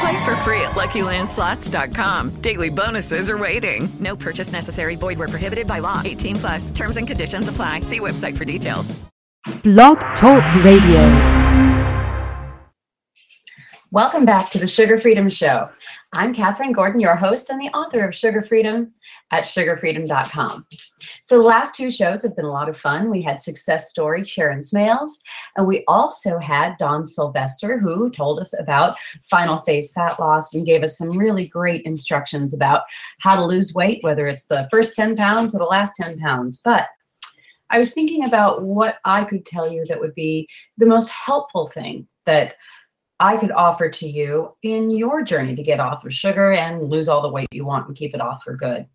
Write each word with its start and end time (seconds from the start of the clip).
Play 0.00 0.24
for 0.24 0.34
free 0.36 0.62
at 0.62 0.72
LuckyLandSlots.com. 0.72 2.40
Daily 2.40 2.70
bonuses 2.70 3.28
are 3.28 3.36
waiting. 3.36 3.86
No 4.00 4.16
purchase 4.16 4.50
necessary. 4.50 4.96
Void 4.96 5.18
where 5.18 5.28
prohibited 5.28 5.66
by 5.66 5.80
law. 5.80 6.00
18 6.02 6.36
plus. 6.36 6.70
Terms 6.70 6.96
and 6.96 7.06
conditions 7.06 7.48
apply. 7.48 7.82
See 7.82 8.00
website 8.00 8.36
for 8.38 8.46
details. 8.46 8.98
Blog 9.62 9.98
Talk 9.98 10.64
Radio. 10.64 11.02
Welcome 13.90 14.24
back 14.24 14.50
to 14.50 14.58
the 14.58 14.66
Sugar 14.66 14.98
Freedom 14.98 15.28
Show. 15.28 15.68
I'm 16.12 16.32
Katherine 16.32 16.72
Gordon, 16.72 17.00
your 17.00 17.16
host 17.16 17.50
and 17.50 17.60
the 17.60 17.68
author 17.76 18.06
of 18.06 18.14
Sugar 18.14 18.40
Freedom 18.40 18.92
at 19.30 19.44
sugarfreedom.com. 19.44 20.66
So, 21.22 21.38
the 21.38 21.46
last 21.46 21.74
two 21.74 21.90
shows 21.90 22.22
have 22.22 22.36
been 22.36 22.44
a 22.44 22.50
lot 22.50 22.68
of 22.68 22.76
fun. 22.76 23.10
We 23.10 23.22
had 23.22 23.40
success 23.40 23.90
story 23.90 24.24
Sharon 24.24 24.60
Smales, 24.60 25.10
and 25.56 25.66
we 25.66 25.84
also 25.86 26.38
had 26.38 26.76
Dawn 26.78 27.04
Sylvester, 27.04 27.78
who 27.78 28.10
told 28.10 28.40
us 28.40 28.58
about 28.58 28.96
final 29.24 29.58
phase 29.58 29.92
fat 29.92 30.18
loss 30.18 30.54
and 30.54 30.66
gave 30.66 30.82
us 30.82 30.98
some 30.98 31.16
really 31.16 31.46
great 31.46 31.82
instructions 31.82 32.54
about 32.54 32.82
how 33.20 33.36
to 33.36 33.44
lose 33.44 33.74
weight, 33.74 34.02
whether 34.02 34.26
it's 34.26 34.46
the 34.46 34.68
first 34.70 34.94
10 34.94 35.16
pounds 35.16 35.54
or 35.54 35.58
the 35.58 35.64
last 35.64 35.94
10 35.96 36.18
pounds. 36.18 36.60
But 36.62 36.88
I 37.70 37.78
was 37.78 37.94
thinking 37.94 38.24
about 38.24 38.62
what 38.62 38.98
I 39.04 39.24
could 39.24 39.46
tell 39.46 39.72
you 39.72 39.84
that 39.86 40.00
would 40.00 40.14
be 40.14 40.48
the 40.76 40.86
most 40.86 41.08
helpful 41.08 41.68
thing 41.68 42.08
that 42.26 42.56
I 43.20 43.36
could 43.36 43.52
offer 43.52 43.88
to 43.88 44.08
you 44.08 44.56
in 44.62 44.90
your 44.90 45.22
journey 45.22 45.54
to 45.54 45.62
get 45.62 45.78
off 45.78 46.04
of 46.04 46.14
sugar 46.14 46.52
and 46.52 46.82
lose 46.82 47.06
all 47.06 47.22
the 47.22 47.28
weight 47.28 47.48
you 47.52 47.66
want 47.66 47.86
and 47.86 47.96
keep 47.96 48.14
it 48.14 48.20
off 48.20 48.42
for 48.42 48.56
good. 48.56 48.86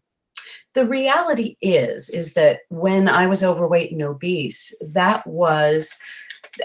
The 0.76 0.86
reality 0.86 1.56
is 1.62 2.10
is 2.10 2.34
that 2.34 2.60
when 2.70 3.08
I 3.08 3.28
was 3.28 3.44
overweight 3.44 3.94
and 3.94 4.04
obese, 4.04 4.76
that 4.92 5.26
was 5.26 5.98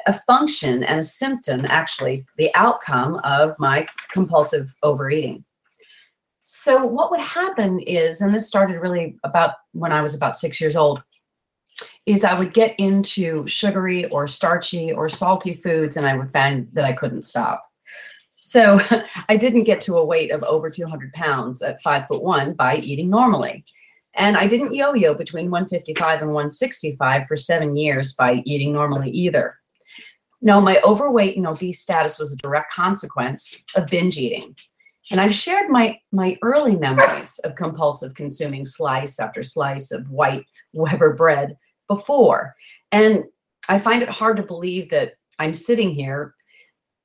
a 0.06 0.20
function 0.26 0.82
and 0.82 1.00
a 1.00 1.04
symptom 1.04 1.64
actually 1.64 2.26
the 2.36 2.52
outcome 2.54 3.20
of 3.24 3.54
my 3.58 3.86
compulsive 4.10 4.74
overeating. 4.82 5.44
So 6.42 6.84
what 6.84 7.12
would 7.12 7.20
happen 7.20 7.78
is 7.78 8.20
and 8.20 8.34
this 8.34 8.48
started 8.48 8.80
really 8.80 9.16
about 9.22 9.54
when 9.72 9.92
I 9.92 10.02
was 10.02 10.16
about 10.16 10.36
6 10.36 10.60
years 10.60 10.74
old 10.74 11.02
is 12.04 12.24
I 12.24 12.36
would 12.36 12.52
get 12.52 12.74
into 12.78 13.46
sugary 13.46 14.06
or 14.06 14.26
starchy 14.26 14.92
or 14.92 15.08
salty 15.08 15.54
foods 15.54 15.96
and 15.96 16.04
I 16.04 16.16
would 16.16 16.32
find 16.32 16.68
that 16.72 16.84
I 16.84 16.92
couldn't 16.94 17.22
stop. 17.22 17.62
So 18.34 18.80
I 19.28 19.36
didn't 19.36 19.64
get 19.64 19.80
to 19.82 19.98
a 19.98 20.04
weight 20.04 20.32
of 20.32 20.42
over 20.42 20.68
200 20.68 21.12
pounds 21.12 21.62
at 21.62 21.80
five 21.82 22.08
foot 22.08 22.24
one 22.24 22.54
by 22.54 22.78
eating 22.78 23.08
normally. 23.08 23.64
And 24.14 24.36
I 24.36 24.48
didn't 24.48 24.74
yo 24.74 24.94
yo 24.94 25.14
between 25.14 25.50
155 25.50 26.22
and 26.22 26.32
165 26.32 27.26
for 27.28 27.36
seven 27.36 27.76
years 27.76 28.14
by 28.14 28.42
eating 28.44 28.72
normally 28.72 29.10
either. 29.10 29.56
No, 30.42 30.60
my 30.60 30.80
overweight 30.82 31.36
and 31.36 31.46
obese 31.46 31.82
status 31.82 32.18
was 32.18 32.32
a 32.32 32.36
direct 32.36 32.72
consequence 32.72 33.62
of 33.76 33.86
binge 33.86 34.16
eating. 34.16 34.56
And 35.10 35.20
I've 35.20 35.34
shared 35.34 35.70
my, 35.70 35.98
my 36.12 36.38
early 36.42 36.76
memories 36.76 37.38
of 37.40 37.56
compulsive 37.56 38.14
consuming 38.14 38.64
slice 38.64 39.18
after 39.18 39.42
slice 39.42 39.92
of 39.92 40.08
white 40.08 40.46
Weber 40.72 41.14
bread 41.14 41.56
before. 41.88 42.54
And 42.92 43.24
I 43.68 43.78
find 43.78 44.02
it 44.02 44.08
hard 44.08 44.36
to 44.36 44.42
believe 44.42 44.90
that 44.90 45.14
I'm 45.38 45.52
sitting 45.52 45.90
here 45.90 46.34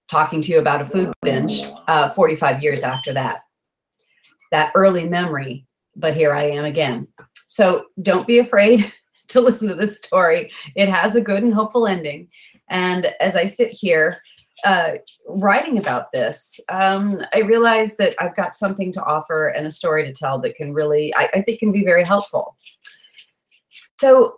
talking 0.08 0.42
to 0.42 0.52
you 0.52 0.60
about 0.60 0.82
a 0.82 0.86
food 0.86 1.14
binge 1.22 1.64
uh, 1.88 2.12
45 2.12 2.62
years 2.62 2.84
after 2.84 3.12
that. 3.14 3.42
That 4.52 4.72
early 4.76 5.10
memory, 5.10 5.66
but 5.96 6.16
here 6.16 6.34
I 6.34 6.44
am 6.44 6.66
again. 6.66 7.08
So 7.48 7.86
don't 8.02 8.28
be 8.28 8.40
afraid 8.40 8.92
to 9.30 9.42
listen 9.42 9.68
to 9.70 9.76
this 9.76 9.98
story. 9.98 10.52
It 10.76 10.90
has 10.90 11.16
a 11.16 11.22
good 11.22 11.44
and 11.44 11.54
hopeful 11.54 11.88
ending. 11.88 12.30
And 12.70 13.08
as 13.20 13.36
I 13.36 13.46
sit 13.46 13.70
here 13.70 14.18
uh, 14.64 14.94
writing 15.28 15.78
about 15.78 16.12
this, 16.12 16.60
um, 16.70 17.22
I 17.34 17.42
realize 17.42 17.98
that 17.98 18.16
I've 18.20 18.36
got 18.36 18.56
something 18.56 18.92
to 18.94 19.04
offer 19.04 19.50
and 19.50 19.68
a 19.68 19.72
story 19.72 20.04
to 20.06 20.14
tell 20.14 20.40
that 20.40 20.56
can 20.56 20.74
really, 20.74 21.14
I, 21.16 21.30
I 21.34 21.42
think, 21.42 21.60
can 21.60 21.72
be 21.72 21.84
very 21.84 22.04
helpful. 22.04 22.56
So 24.00 24.38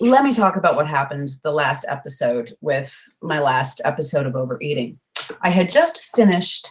let 0.00 0.24
me 0.24 0.32
talk 0.32 0.56
about 0.56 0.76
what 0.76 0.86
happened 0.86 1.30
the 1.42 1.52
last 1.52 1.84
episode 1.88 2.52
with 2.60 2.96
my 3.22 3.40
last 3.40 3.80
episode 3.84 4.26
of 4.26 4.36
overeating. 4.36 4.98
I 5.42 5.50
had 5.50 5.70
just 5.70 6.00
finished 6.14 6.68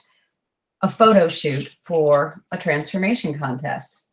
a 0.81 0.89
photo 0.89 1.27
shoot 1.27 1.75
for 1.83 2.43
a 2.51 2.57
transformation 2.57 3.37
contest. 3.37 4.06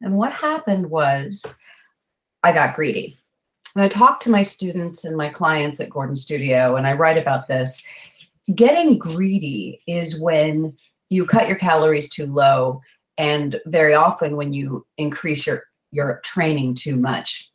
And 0.00 0.16
what 0.16 0.32
happened 0.32 0.90
was 0.90 1.58
I 2.42 2.52
got 2.52 2.74
greedy. 2.74 3.18
And 3.74 3.84
I 3.84 3.88
talked 3.88 4.22
to 4.24 4.30
my 4.30 4.42
students 4.42 5.04
and 5.04 5.16
my 5.16 5.28
clients 5.28 5.80
at 5.80 5.90
Gordon 5.90 6.16
Studio, 6.16 6.76
and 6.76 6.86
I 6.86 6.94
write 6.94 7.18
about 7.18 7.46
this. 7.46 7.84
Getting 8.54 8.98
greedy 8.98 9.80
is 9.86 10.20
when 10.20 10.76
you 11.08 11.24
cut 11.24 11.46
your 11.46 11.58
calories 11.58 12.08
too 12.08 12.26
low, 12.26 12.80
and 13.16 13.60
very 13.66 13.94
often 13.94 14.36
when 14.36 14.52
you 14.52 14.86
increase 14.96 15.46
your, 15.46 15.64
your 15.92 16.20
training 16.24 16.74
too 16.74 16.96
much 16.96 17.50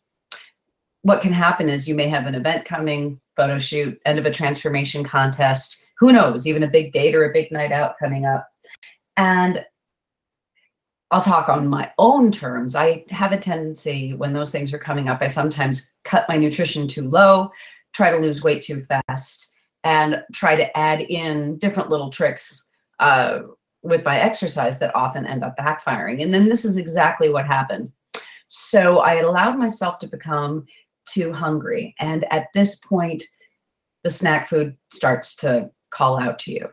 what 1.06 1.22
can 1.22 1.34
happen 1.34 1.70
is 1.70 1.88
you 1.88 1.94
may 1.94 2.10
have 2.10 2.26
an 2.26 2.34
event 2.34 2.66
coming, 2.66 3.22
photo 3.36 3.60
shoot, 3.60 4.02
end 4.08 4.18
of 4.18 4.26
a 4.26 4.32
transformation 4.32 5.04
contest, 5.04 5.86
who 6.00 6.12
knows, 6.12 6.48
even 6.48 6.64
a 6.64 6.68
big 6.68 6.92
date 6.94 7.14
or 7.14 7.30
a 7.30 7.32
big 7.32 7.52
night 7.52 7.72
out 7.72 7.94
coming 8.00 8.26
up. 8.26 8.50
And 9.16 9.64
I'll 11.12 11.22
talk 11.22 11.50
on 11.50 11.68
my 11.68 11.92
own 11.98 12.32
terms. 12.32 12.76
I 12.76 13.06
have 13.10 13.32
a 13.32 13.38
tendency 13.38 14.14
when 14.14 14.34
those 14.34 14.52
things 14.52 14.74
are 14.74 14.80
coming 14.80 15.08
up, 15.08 15.22
I 15.22 15.28
sometimes 15.28 15.96
cut 16.04 16.28
my 16.28 16.38
nutrition 16.38 16.88
too 16.88 17.08
low, 17.08 17.52
try 17.94 18.12
to 18.12 18.18
lose 18.18 18.44
weight 18.44 18.64
too 18.64 18.86
fast, 18.86 19.54
and 19.84 20.24
try 20.34 20.56
to 20.56 20.78
add 20.78 21.02
in 21.02 21.58
different 21.60 21.90
little 21.90 22.10
tricks 22.10 22.72
uh, 23.00 23.42
with 23.84 24.04
my 24.04 24.20
exercise 24.20 24.80
that 24.80 24.96
often 24.96 25.28
end 25.28 25.44
up 25.44 25.56
backfiring. 25.58 26.24
And 26.24 26.34
then 26.34 26.50
this 26.50 26.66
is 26.66 26.78
exactly 26.78 27.30
what 27.30 27.46
happened. 27.46 27.92
So 28.48 29.00
I 29.00 29.16
allowed 29.16 29.58
myself 29.58 30.00
to 30.00 30.08
become 30.08 30.66
too 31.08 31.32
hungry. 31.32 31.94
And 32.00 32.26
at 32.34 32.48
this 32.54 32.78
point, 32.78 33.24
the 34.04 34.10
snack 34.10 34.50
food 34.50 34.76
starts 34.92 35.36
to 35.38 35.70
call 35.92 36.20
out 36.20 36.40
to 36.40 36.52
you. 36.52 36.70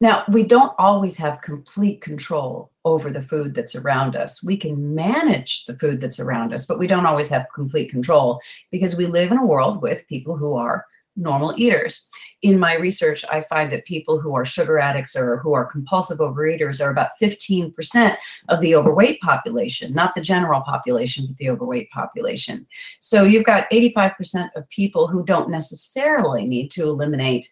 Now, 0.00 0.24
we 0.28 0.44
don't 0.44 0.72
always 0.78 1.16
have 1.16 1.40
complete 1.40 2.00
control 2.00 2.70
over 2.84 3.10
the 3.10 3.22
food 3.22 3.54
that's 3.54 3.74
around 3.74 4.14
us. 4.14 4.44
We 4.44 4.56
can 4.56 4.94
manage 4.94 5.64
the 5.64 5.78
food 5.78 6.00
that's 6.00 6.20
around 6.20 6.52
us, 6.52 6.66
but 6.66 6.78
we 6.78 6.86
don't 6.86 7.06
always 7.06 7.28
have 7.30 7.46
complete 7.54 7.90
control 7.90 8.40
because 8.70 8.96
we 8.96 9.06
live 9.06 9.30
in 9.32 9.38
a 9.38 9.46
world 9.46 9.80
with 9.80 10.08
people 10.08 10.36
who 10.36 10.54
are 10.54 10.84
normal 11.16 11.54
eaters. 11.56 12.08
In 12.42 12.58
my 12.58 12.74
research, 12.74 13.24
I 13.30 13.40
find 13.42 13.70
that 13.72 13.84
people 13.84 14.20
who 14.20 14.34
are 14.34 14.44
sugar 14.44 14.78
addicts 14.78 15.16
or 15.16 15.38
who 15.38 15.54
are 15.54 15.64
compulsive 15.64 16.18
overeaters 16.18 16.84
are 16.84 16.90
about 16.90 17.10
15% 17.22 18.16
of 18.48 18.60
the 18.60 18.74
overweight 18.74 19.20
population, 19.20 19.94
not 19.94 20.14
the 20.14 20.20
general 20.20 20.60
population, 20.60 21.26
but 21.26 21.36
the 21.36 21.50
overweight 21.50 21.90
population. 21.90 22.66
So 23.00 23.24
you've 23.24 23.46
got 23.46 23.70
85% 23.70 24.50
of 24.56 24.68
people 24.70 25.06
who 25.06 25.24
don't 25.24 25.50
necessarily 25.50 26.46
need 26.46 26.70
to 26.72 26.82
eliminate 26.82 27.48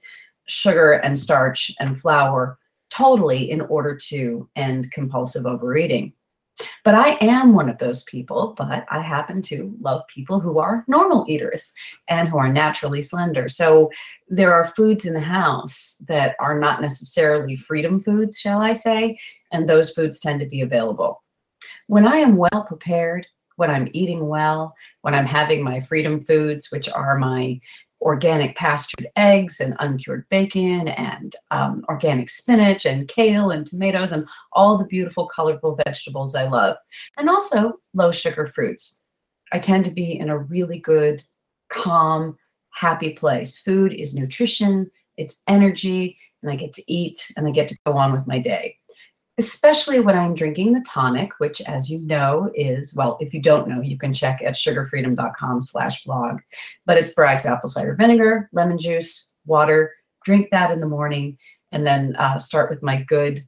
sugar 0.46 0.94
and 0.94 1.19
starch 1.19 1.70
and 1.79 2.00
flour 2.00 2.58
totally 2.93 3.50
in 3.50 3.62
order 3.62 3.97
to 3.97 4.49
end 4.55 4.93
compulsive 4.93 5.47
overeating. 5.47 6.12
But 6.85 6.94
I 6.94 7.17
am 7.23 7.55
one 7.55 7.71
of 7.71 7.79
those 7.79 8.05
people, 8.05 8.55
but 8.59 8.85
I 8.91 9.00
happen 9.00 9.41
to 9.43 9.75
love 9.81 10.03
people 10.09 10.39
who 10.39 10.59
are 10.59 10.85
normal 10.87 11.25
eaters 11.27 11.73
and 12.09 12.29
who 12.29 12.37
are 12.37 12.53
naturally 12.53 13.00
slender. 13.00 13.49
So 13.49 13.91
there 14.29 14.53
are 14.53 14.69
foods 14.69 15.06
in 15.06 15.15
the 15.15 15.21
house 15.21 16.03
that 16.09 16.37
are 16.39 16.59
not 16.59 16.83
necessarily 16.83 17.56
freedom 17.56 18.03
foods, 18.03 18.39
shall 18.39 18.61
I 18.61 18.75
say, 18.75 19.19
and 19.50 19.67
those 19.67 19.93
foods 19.93 20.21
tend 20.21 20.41
to 20.41 20.47
be 20.47 20.61
available. 20.61 21.23
When 21.87 22.06
I 22.06 22.19
am 22.19 22.37
well 22.37 22.67
prepared, 22.69 23.27
when 23.56 23.71
I'm 23.71 23.89
eating 23.93 24.29
well, 24.29 24.75
when 25.00 25.15
I'm 25.15 25.27
having 25.27 25.62
my 25.62 25.81
freedom 25.81 26.23
foods, 26.23 26.71
which 26.71 26.89
are 26.89 27.17
my 27.17 27.61
organic 28.02 28.56
pastured 28.56 29.08
eggs 29.16 29.60
and 29.60 29.76
uncured 29.78 30.28
bacon 30.28 30.88
and 30.88 31.37
um, 31.50 31.84
organic 31.88 32.28
spinach 32.28 32.84
and 32.84 33.08
kale 33.08 33.50
and 33.50 33.66
tomatoes 33.66 34.12
and 34.12 34.28
all 34.52 34.76
the 34.76 34.84
beautiful, 34.84 35.26
colorful 35.28 35.78
vegetables 35.87 36.34
I 36.34 36.49
love. 36.49 36.76
And 37.16 37.31
also 37.31 37.75
low 37.94 38.12
sugar 38.12 38.46
fruits. 38.46 39.02
I 39.52 39.58
tend 39.58 39.84
to 39.84 39.90
be 39.90 40.19
in 40.19 40.31
a 40.31 40.38
really 40.38 40.78
good, 40.78 41.22
calm, 41.69 42.37
happy 42.70 43.14
place. 43.14 43.58
Food 43.58 43.93
is 43.93 44.14
nutrition, 44.14 44.90
it's 45.16 45.43
energy, 45.46 46.19
and 46.43 46.50
I 46.50 46.56
get 46.56 46.72
to 46.75 46.93
eat 46.93 47.31
and 47.37 47.46
I 47.46 47.50
get 47.52 47.69
to 47.69 47.78
go 47.87 47.93
on 47.93 48.12
with 48.12 48.26
my 48.26 48.38
day 48.38 48.76
especially 49.43 49.99
when 49.99 50.17
I'm 50.17 50.37
drinking 50.37 50.73
the 50.73 50.85
tonic, 50.89 51.33
which 51.39 51.61
as 51.62 51.91
you 51.91 52.00
know 52.03 52.49
is, 52.55 52.94
well, 52.94 53.17
if 53.21 53.35
you 53.35 53.43
don't 53.43 53.67
know, 53.67 53.81
you 53.81 53.99
can 53.99 54.15
check 54.15 54.41
at 54.41 54.55
sugarfreedom.com 54.55 55.62
slash 55.62 56.05
blog, 56.05 56.39
but 56.87 56.97
it's 56.97 57.12
Bragg's 57.12 57.44
apple 57.44 57.69
cider 57.69 57.97
vinegar, 57.97 58.49
lemon 58.53 58.79
juice, 58.79 59.37
water, 59.44 59.91
drink 60.25 60.50
that 60.53 60.71
in 60.71 60.79
the 60.79 60.87
morning, 60.87 61.39
and 61.73 61.85
then 61.85 62.15
uh, 62.15 62.39
start 62.39 62.71
with 62.71 62.85
my 62.85 63.03
good 63.03 63.41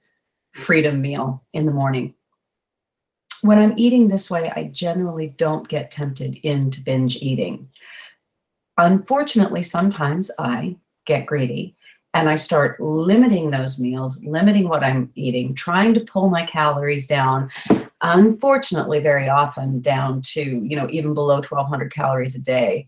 freedom 0.52 1.00
meal 1.00 1.44
in 1.52 1.64
the 1.64 1.72
morning. 1.72 2.14
When 3.42 3.60
I'm 3.60 3.78
eating 3.78 4.08
this 4.08 4.28
way, 4.28 4.50
I 4.50 4.64
generally 4.72 5.28
don't 5.38 5.68
get 5.68 5.92
tempted 5.92 6.34
into 6.42 6.82
binge 6.82 7.18
eating. 7.22 7.68
Unfortunately, 8.78 9.62
sometimes 9.62 10.28
I 10.40 10.76
get 11.06 11.26
greedy 11.26 11.76
and 12.14 12.28
I 12.28 12.36
start 12.36 12.80
limiting 12.80 13.50
those 13.50 13.80
meals, 13.80 14.24
limiting 14.24 14.68
what 14.68 14.84
I'm 14.84 15.10
eating, 15.16 15.52
trying 15.52 15.94
to 15.94 16.00
pull 16.00 16.30
my 16.30 16.46
calories 16.46 17.08
down. 17.08 17.50
Unfortunately, 18.02 19.00
very 19.00 19.28
often 19.28 19.80
down 19.80 20.22
to, 20.22 20.40
you 20.40 20.76
know, 20.76 20.86
even 20.90 21.12
below 21.12 21.36
1200 21.36 21.92
calories 21.92 22.36
a 22.36 22.42
day. 22.42 22.86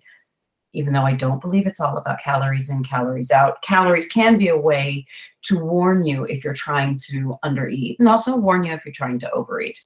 Even 0.72 0.92
though 0.92 1.02
I 1.02 1.14
don't 1.14 1.40
believe 1.40 1.66
it's 1.66 1.80
all 1.80 1.96
about 1.96 2.20
calories 2.20 2.70
in, 2.70 2.84
calories 2.84 3.32
out, 3.32 3.60
calories 3.62 4.06
can 4.06 4.38
be 4.38 4.48
a 4.48 4.56
way 4.56 5.06
to 5.42 5.58
warn 5.58 6.06
you 6.06 6.24
if 6.24 6.44
you're 6.44 6.54
trying 6.54 6.98
to 7.08 7.36
undereat 7.44 7.96
and 7.98 8.08
also 8.08 8.36
warn 8.36 8.62
you 8.62 8.72
if 8.72 8.84
you're 8.84 8.92
trying 8.92 9.18
to 9.20 9.30
overeat. 9.32 9.84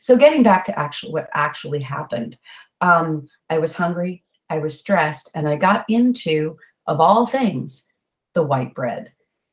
So, 0.00 0.16
getting 0.16 0.42
back 0.42 0.64
to 0.64 0.78
actually 0.78 1.12
what 1.12 1.30
actually 1.32 1.80
happened, 1.80 2.36
um, 2.80 3.28
I 3.48 3.58
was 3.58 3.76
hungry, 3.76 4.24
I 4.50 4.58
was 4.58 4.78
stressed, 4.78 5.30
and 5.36 5.48
I 5.48 5.56
got 5.56 5.84
into, 5.88 6.58
of 6.86 7.00
all 7.00 7.26
things, 7.26 7.92
the 8.38 8.44
white 8.44 8.72
bread. 8.72 9.12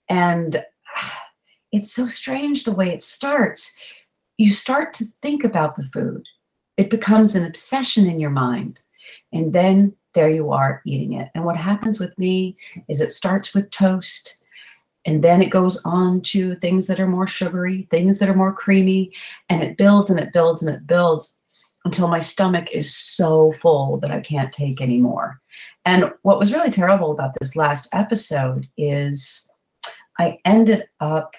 And 0.09 0.63
it's 1.71 1.91
so 1.91 2.07
strange 2.07 2.63
the 2.63 2.71
way 2.71 2.89
it 2.89 3.01
starts. 3.01 3.79
You 4.37 4.51
start 4.53 4.93
to 4.93 5.05
think 5.23 5.43
about 5.43 5.75
the 5.75 5.83
food, 5.85 6.23
it 6.77 6.91
becomes 6.91 7.35
an 7.35 7.45
obsession 7.47 8.05
in 8.05 8.19
your 8.19 8.29
mind. 8.29 8.79
And 9.33 9.53
then 9.53 9.95
there 10.13 10.29
you 10.29 10.51
are 10.51 10.83
eating 10.85 11.13
it. 11.13 11.29
And 11.33 11.45
what 11.45 11.57
happens 11.57 11.99
with 11.99 12.17
me 12.19 12.57
is 12.87 13.01
it 13.01 13.11
starts 13.11 13.55
with 13.55 13.71
toast. 13.71 14.43
And 15.03 15.23
then 15.23 15.41
it 15.41 15.49
goes 15.49 15.81
on 15.83 16.21
to 16.33 16.55
things 16.55 16.85
that 16.85 16.99
are 16.99 17.07
more 17.07 17.27
sugary, 17.27 17.87
things 17.89 18.19
that 18.19 18.29
are 18.29 18.35
more 18.35 18.53
creamy, 18.53 19.13
and 19.49 19.63
it 19.63 19.77
builds 19.77 20.11
and 20.11 20.19
it 20.19 20.31
builds 20.31 20.61
and 20.61 20.75
it 20.75 20.85
builds 20.85 21.39
until 21.85 22.07
my 22.07 22.19
stomach 22.19 22.71
is 22.71 22.93
so 22.93 23.51
full 23.53 23.97
that 23.99 24.11
I 24.11 24.19
can't 24.19 24.51
take 24.51 24.81
anymore. 24.81 25.39
And 25.85 26.11
what 26.23 26.39
was 26.39 26.51
really 26.51 26.71
terrible 26.71 27.11
about 27.11 27.35
this 27.39 27.55
last 27.55 27.87
episode 27.93 28.67
is 28.75 29.49
I 30.19 30.39
ended 30.43 30.87
up 30.99 31.35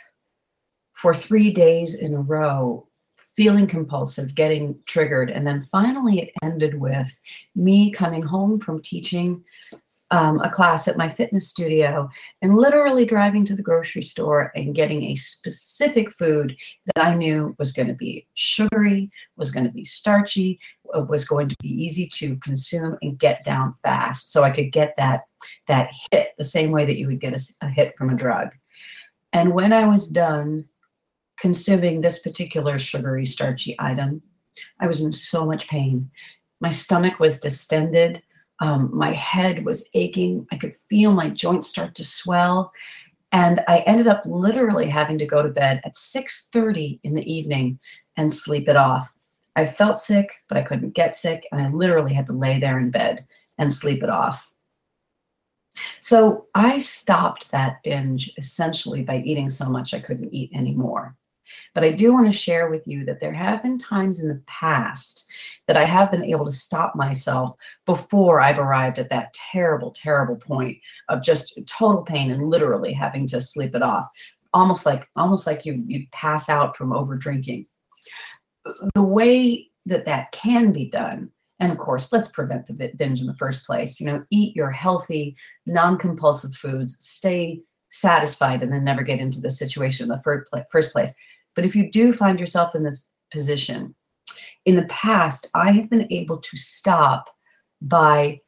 for 0.95 1.15
three 1.15 1.53
days 1.53 1.97
in 1.97 2.15
a 2.15 2.21
row 2.21 2.89
feeling 3.37 3.67
compulsive, 3.67 4.35
getting 4.35 4.79
triggered. 4.87 5.31
And 5.31 5.47
then 5.47 5.67
finally, 5.71 6.21
it 6.21 6.31
ended 6.43 6.81
with 6.81 7.21
me 7.55 7.91
coming 7.91 8.23
home 8.23 8.59
from 8.61 8.81
teaching 8.81 9.45
um, 10.11 10.41
a 10.41 10.51
class 10.51 10.87
at 10.87 10.97
my 10.97 11.09
fitness 11.09 11.49
studio 11.49 12.09
and 12.41 12.57
literally 12.57 13.05
driving 13.05 13.45
to 13.45 13.57
the 13.57 13.63
grocery 13.63 14.03
store 14.03 14.53
and 14.55 14.75
getting 14.75 15.05
a 15.05 15.15
specific 15.17 16.13
food 16.13 16.57
that 16.87 17.05
I 17.05 17.15
knew 17.15 17.55
was 17.59 17.73
going 17.73 17.89
to 17.89 17.95
be 17.95 18.27
sugary, 18.35 19.11
was 19.37 19.51
going 19.51 19.67
to 19.67 19.73
be 19.73 19.85
starchy, 19.85 20.61
uh, 20.97 21.01
was 21.01 21.25
going 21.25 21.49
to 21.49 21.57
be 21.61 21.69
easy 21.69 22.09
to 22.15 22.37
consume 22.37 22.97
and 23.03 23.19
get 23.19 23.43
down 23.43 23.75
fast. 23.83 24.31
So 24.31 24.45
I 24.45 24.51
could 24.51 24.71
get 24.71 24.95
that 24.97 25.25
that 25.67 25.91
hit 26.11 26.29
the 26.39 26.45
same 26.45 26.71
way 26.71 26.87
that 26.87 26.97
you 26.97 27.07
would 27.07 27.21
get 27.21 27.35
a, 27.35 27.67
a 27.67 27.69
hit 27.69 27.97
from 27.97 28.11
a 28.11 28.17
drug. 28.17 28.51
And 29.33 29.55
when 29.55 29.73
I 29.73 29.87
was 29.87 30.09
done 30.09 30.67
consuming 31.39 32.01
this 32.01 32.21
particular 32.21 32.79
sugary, 32.79 33.27
starchy 33.27 33.77
item, 33.79 34.23
I 34.81 34.87
was 34.87 35.01
in 35.01 35.13
so 35.13 35.45
much 35.45 35.69
pain. 35.69 36.11
My 36.61 36.71
stomach 36.71 37.21
was 37.21 37.41
distended. 37.41 38.23
Um, 38.61 38.91
my 38.93 39.13
head 39.13 39.65
was 39.65 39.89
aching. 39.95 40.47
I 40.51 40.57
could 40.57 40.75
feel 40.89 41.13
my 41.13 41.29
joints 41.29 41.69
start 41.69 41.95
to 41.97 42.05
swell. 42.05 42.73
And 43.33 43.61
I 43.69 43.81
ended 43.81 44.07
up 44.07 44.23
literally 44.25 44.89
having 44.89 45.19
to 45.19 45.27
go 45.27 45.43
to 45.43 45.49
bed 45.49 45.81
at 45.85 45.97
6:30 45.97 47.01
in 47.03 47.15
the 47.15 47.31
evening 47.31 47.79
and 48.17 48.33
sleep 48.33 48.69
it 48.69 48.77
off. 48.77 49.13
I 49.57 49.67
felt 49.67 49.99
sick, 49.99 50.31
but 50.49 50.59
I 50.59 50.63
couldn't 50.63 50.95
get 50.95 51.15
sick, 51.15 51.47
and 51.51 51.61
I 51.61 51.71
literally 51.71 52.13
had 52.13 52.27
to 52.27 52.33
lay 52.33 52.61
there 52.61 52.79
in 52.79 52.91
bed 52.91 53.27
and 53.59 53.73
sleep 53.73 54.03
it 54.03 54.11
off. 54.11 54.53
So 56.01 56.47
I 56.55 56.79
stopped 56.79 57.51
that 57.51 57.83
binge 57.83 58.33
essentially 58.37 59.03
by 59.03 59.19
eating 59.19 59.49
so 59.49 59.69
much 59.69 59.93
I 59.93 60.01
couldn't 60.01 60.33
eat 60.33 60.51
anymore. 60.55 61.17
But 61.75 61.85
I 61.85 61.93
do 61.93 62.13
want 62.13 62.27
to 62.27 62.33
share 62.33 62.71
with 62.71 62.87
you 62.87 63.05
that 63.05 63.21
there 63.21 63.33
have 63.33 63.63
been 63.63 63.79
times 63.79 64.21
in 64.21 64.29
the 64.29 64.43
past 64.47 65.29
that 65.67 65.77
I 65.77 65.85
have 65.85 66.11
been 66.11 66.25
able 66.25 66.45
to 66.45 66.53
stop 66.53 66.95
myself 66.95 67.55
before 67.85 68.41
I've 68.41 68.59
arrived 68.59 68.99
at 68.99 69.11
that 69.11 69.33
terrible, 69.35 69.91
terrible 69.91 70.37
point 70.37 70.79
of 71.09 71.23
just 71.23 71.59
total 71.67 72.03
pain 72.03 72.31
and 72.31 72.49
literally 72.49 72.93
having 72.93 73.27
to 73.29 73.43
sleep 73.43 73.75
it 73.75 73.83
off. 73.83 74.09
Almost 74.55 74.87
like 74.87 75.07
almost 75.17 75.47
like 75.47 75.67
you 75.67 75.83
you 75.87 76.07
pass 76.13 76.49
out 76.49 76.77
from 76.77 76.93
over 76.93 77.17
drinking. 77.17 77.67
The 78.95 79.03
way 79.03 79.71
that 79.87 80.07
that 80.07 80.33
can 80.33 80.73
be 80.73 80.89
done 80.89 81.31
and 81.61 81.73
of 81.73 81.79
course 81.79 82.13
let's 82.13 82.31
prevent 82.31 82.67
the 82.67 82.93
binge 82.97 83.21
in 83.21 83.27
the 83.27 83.37
first 83.37 83.65
place 83.65 84.01
you 84.01 84.07
know 84.07 84.25
eat 84.31 84.55
your 84.55 84.71
healthy 84.71 85.37
non-compulsive 85.65 86.55
foods 86.55 86.97
stay 86.99 87.61
satisfied 87.89 88.63
and 88.63 88.73
then 88.73 88.85
never 88.85 89.03
get 89.03 89.21
into 89.21 89.41
the 89.41 89.51
situation 89.51 90.05
in 90.05 90.09
the 90.09 90.23
first 90.71 90.93
place 90.93 91.15
but 91.57 91.65
if 91.65 91.75
you 91.75 91.91
do 91.91 92.13
find 92.13 92.39
yourself 92.39 92.77
in 92.77 92.85
this 92.85 93.11
position, 93.33 93.97
in 94.67 94.77
the 94.77 94.85
past, 94.85 95.49
I 95.55 95.73
have 95.73 95.89
been 95.89 96.07
able 96.13 96.37
to 96.37 96.57
stop 96.57 97.31
by 97.81 98.41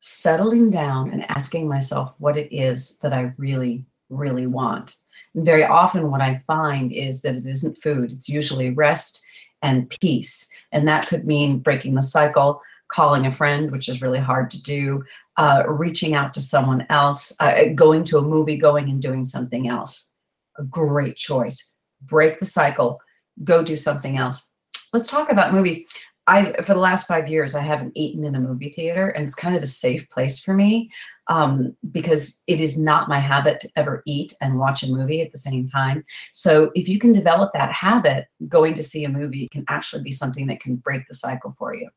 settling 0.00 0.70
down 0.70 1.10
and 1.10 1.28
asking 1.30 1.68
myself 1.68 2.14
what 2.18 2.38
it 2.38 2.52
is 2.54 2.98
that 3.00 3.12
I 3.12 3.32
really, 3.36 3.84
really 4.08 4.46
want. 4.46 4.96
And 5.34 5.44
very 5.44 5.64
often, 5.64 6.10
what 6.10 6.22
I 6.22 6.42
find 6.46 6.92
is 6.92 7.22
that 7.22 7.34
it 7.34 7.46
isn't 7.46 7.82
food, 7.82 8.12
it's 8.12 8.28
usually 8.28 8.70
rest 8.70 9.24
and 9.60 9.90
peace. 10.00 10.50
And 10.72 10.88
that 10.88 11.08
could 11.08 11.26
mean 11.26 11.58
breaking 11.58 11.94
the 11.94 12.02
cycle, 12.02 12.62
calling 12.90 13.26
a 13.26 13.32
friend, 13.32 13.70
which 13.70 13.88
is 13.88 14.00
really 14.00 14.20
hard 14.20 14.50
to 14.52 14.62
do, 14.62 15.04
uh, 15.36 15.64
reaching 15.66 16.14
out 16.14 16.32
to 16.34 16.40
someone 16.40 16.86
else, 16.88 17.36
uh, 17.40 17.64
going 17.74 18.04
to 18.04 18.18
a 18.18 18.22
movie, 18.22 18.56
going 18.56 18.88
and 18.88 19.02
doing 19.02 19.24
something 19.24 19.68
else. 19.68 20.12
A 20.58 20.62
great 20.62 21.16
choice 21.16 21.74
break 22.02 22.38
the 22.38 22.46
cycle, 22.46 23.00
go 23.44 23.64
do 23.64 23.76
something 23.76 24.18
else. 24.18 24.48
Let's 24.92 25.08
talk 25.08 25.30
about 25.30 25.52
movies. 25.52 25.86
I 26.26 26.52
for 26.62 26.74
the 26.74 26.80
last 26.80 27.08
five 27.08 27.28
years 27.28 27.54
I 27.54 27.62
haven't 27.62 27.96
eaten 27.96 28.24
in 28.24 28.34
a 28.34 28.40
movie 28.40 28.70
theater, 28.70 29.08
and 29.08 29.24
it's 29.24 29.34
kind 29.34 29.56
of 29.56 29.62
a 29.62 29.66
safe 29.66 30.08
place 30.10 30.38
for 30.38 30.54
me 30.54 30.90
um, 31.28 31.76
because 31.90 32.42
it 32.46 32.60
is 32.60 32.78
not 32.78 33.08
my 33.08 33.18
habit 33.18 33.60
to 33.60 33.68
ever 33.76 34.02
eat 34.06 34.34
and 34.40 34.58
watch 34.58 34.82
a 34.82 34.88
movie 34.88 35.20
at 35.20 35.32
the 35.32 35.38
same 35.38 35.68
time. 35.68 36.02
So 36.32 36.70
if 36.74 36.88
you 36.88 36.98
can 36.98 37.12
develop 37.12 37.52
that 37.54 37.72
habit, 37.72 38.26
going 38.48 38.74
to 38.74 38.82
see 38.82 39.04
a 39.04 39.08
movie 39.08 39.48
can 39.48 39.64
actually 39.68 40.02
be 40.02 40.12
something 40.12 40.46
that 40.48 40.60
can 40.60 40.76
break 40.76 41.06
the 41.06 41.14
cycle 41.14 41.54
for 41.58 41.74
you. 41.74 41.88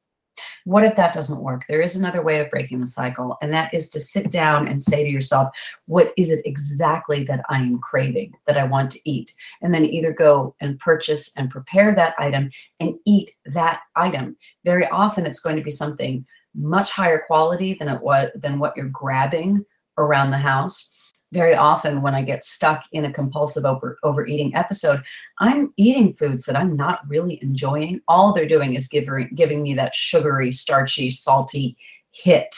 What 0.66 0.84
if 0.84 0.96
that 0.96 1.14
doesn't 1.14 1.44
work? 1.44 1.66
There 1.68 1.82
is 1.82 1.96
another 1.96 2.22
way 2.22 2.40
of 2.40 2.50
breaking 2.50 2.82
the 2.82 2.88
cycle, 2.88 3.38
and 3.42 3.54
that 3.54 3.74
is 3.74 3.90
to 3.90 4.00
sit 4.00 4.32
down 4.32 4.68
and 4.68 4.82
say 4.82 5.04
to 5.04 5.10
yourself, 5.10 5.50
What 5.86 6.14
is 6.18 6.32
it 6.32 6.42
exactly 6.46 7.24
that 7.26 7.44
I 7.50 7.60
am 7.60 7.80
craving, 7.80 8.34
that 8.48 8.58
I 8.58 8.66
want 8.66 8.92
to 8.92 9.10
eat? 9.10 9.34
And 9.62 9.74
then 9.74 9.86
either 9.86 10.14
go 10.14 10.56
and 10.62 10.80
purchase 10.80 11.36
and 11.38 11.50
prepare 11.50 11.96
that 11.96 12.16
item 12.18 12.52
and 12.80 12.96
eat 13.06 13.32
that 13.46 13.82
item. 13.96 14.38
Very 14.66 14.88
often, 14.88 15.26
it's 15.26 15.40
going 15.40 15.56
to 15.56 15.64
be 15.64 15.72
something 15.72 16.26
much 16.54 16.92
higher 16.92 17.24
quality 17.28 17.76
than 17.76 17.88
it 17.88 18.02
was 18.02 18.30
than 18.36 18.60
what 18.60 18.76
you're 18.76 18.90
grabbing 18.90 19.66
around 19.98 20.32
the 20.32 20.38
house 20.38 20.96
very 21.32 21.54
often 21.56 22.02
when 22.02 22.14
I 22.14 22.24
get 22.24 22.44
stuck 22.44 22.84
in 22.92 23.06
a 23.06 23.14
compulsive 23.14 23.66
over, 23.66 23.98
overeating 24.04 24.54
episode, 24.56 25.02
I'm 25.40 25.74
eating 25.78 26.14
foods 26.14 26.46
that 26.46 26.58
I'm 26.58 26.76
not 26.76 27.00
really 27.08 27.40
enjoying. 27.42 28.02
All 28.08 28.34
they're 28.34 28.48
doing 28.48 28.74
is 28.74 28.88
giving 28.88 29.30
giving 29.36 29.64
me 29.64 29.74
that 29.76 29.96
sugary, 29.96 30.52
starchy, 30.52 31.10
salty 31.10 31.78
hit. 32.12 32.54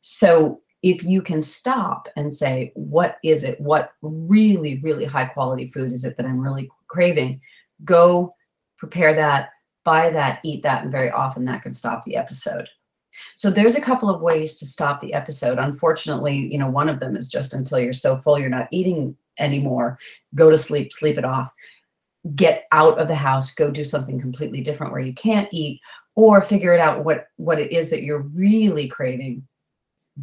So 0.00 0.60
if 0.82 1.04
you 1.04 1.22
can 1.22 1.42
stop 1.42 2.08
and 2.16 2.34
say, 2.34 2.72
what 2.74 3.18
is 3.22 3.44
it? 3.44 3.60
What 3.60 3.92
really, 4.02 4.80
really 4.82 5.04
high 5.04 5.26
quality 5.26 5.70
food 5.70 5.92
is 5.92 6.04
it 6.04 6.16
that 6.16 6.26
I'm 6.26 6.40
really 6.40 6.68
craving? 6.88 7.40
Go 7.84 8.34
prepare 8.78 9.14
that, 9.14 9.50
buy 9.84 10.10
that, 10.10 10.40
eat 10.42 10.64
that, 10.64 10.82
and 10.82 10.90
very 10.90 11.10
often 11.10 11.44
that 11.44 11.62
can 11.62 11.72
stop 11.72 12.04
the 12.04 12.16
episode. 12.16 12.68
So 13.36 13.50
there's 13.50 13.74
a 13.74 13.80
couple 13.80 14.08
of 14.08 14.20
ways 14.20 14.56
to 14.56 14.66
stop 14.66 15.00
the 15.00 15.14
episode. 15.14 15.58
Unfortunately, 15.58 16.36
you 16.50 16.58
know, 16.58 16.68
one 16.68 16.88
of 16.88 17.00
them 17.00 17.16
is 17.16 17.28
just 17.28 17.54
until 17.54 17.78
you're 17.78 17.92
so 17.92 18.18
full 18.18 18.38
you're 18.38 18.48
not 18.48 18.68
eating 18.70 19.16
anymore, 19.38 19.98
go 20.34 20.50
to 20.50 20.58
sleep, 20.58 20.92
sleep 20.92 21.18
it 21.18 21.24
off. 21.24 21.50
Get 22.36 22.66
out 22.70 22.98
of 22.98 23.08
the 23.08 23.16
house, 23.16 23.52
go 23.52 23.70
do 23.70 23.84
something 23.84 24.20
completely 24.20 24.60
different 24.60 24.92
where 24.92 25.02
you 25.02 25.12
can't 25.12 25.48
eat 25.52 25.80
or 26.14 26.42
figure 26.42 26.72
it 26.72 26.80
out 26.80 27.04
what 27.04 27.26
what 27.36 27.58
it 27.58 27.72
is 27.72 27.90
that 27.90 28.02
you're 28.02 28.20
really 28.20 28.88
craving. 28.88 29.46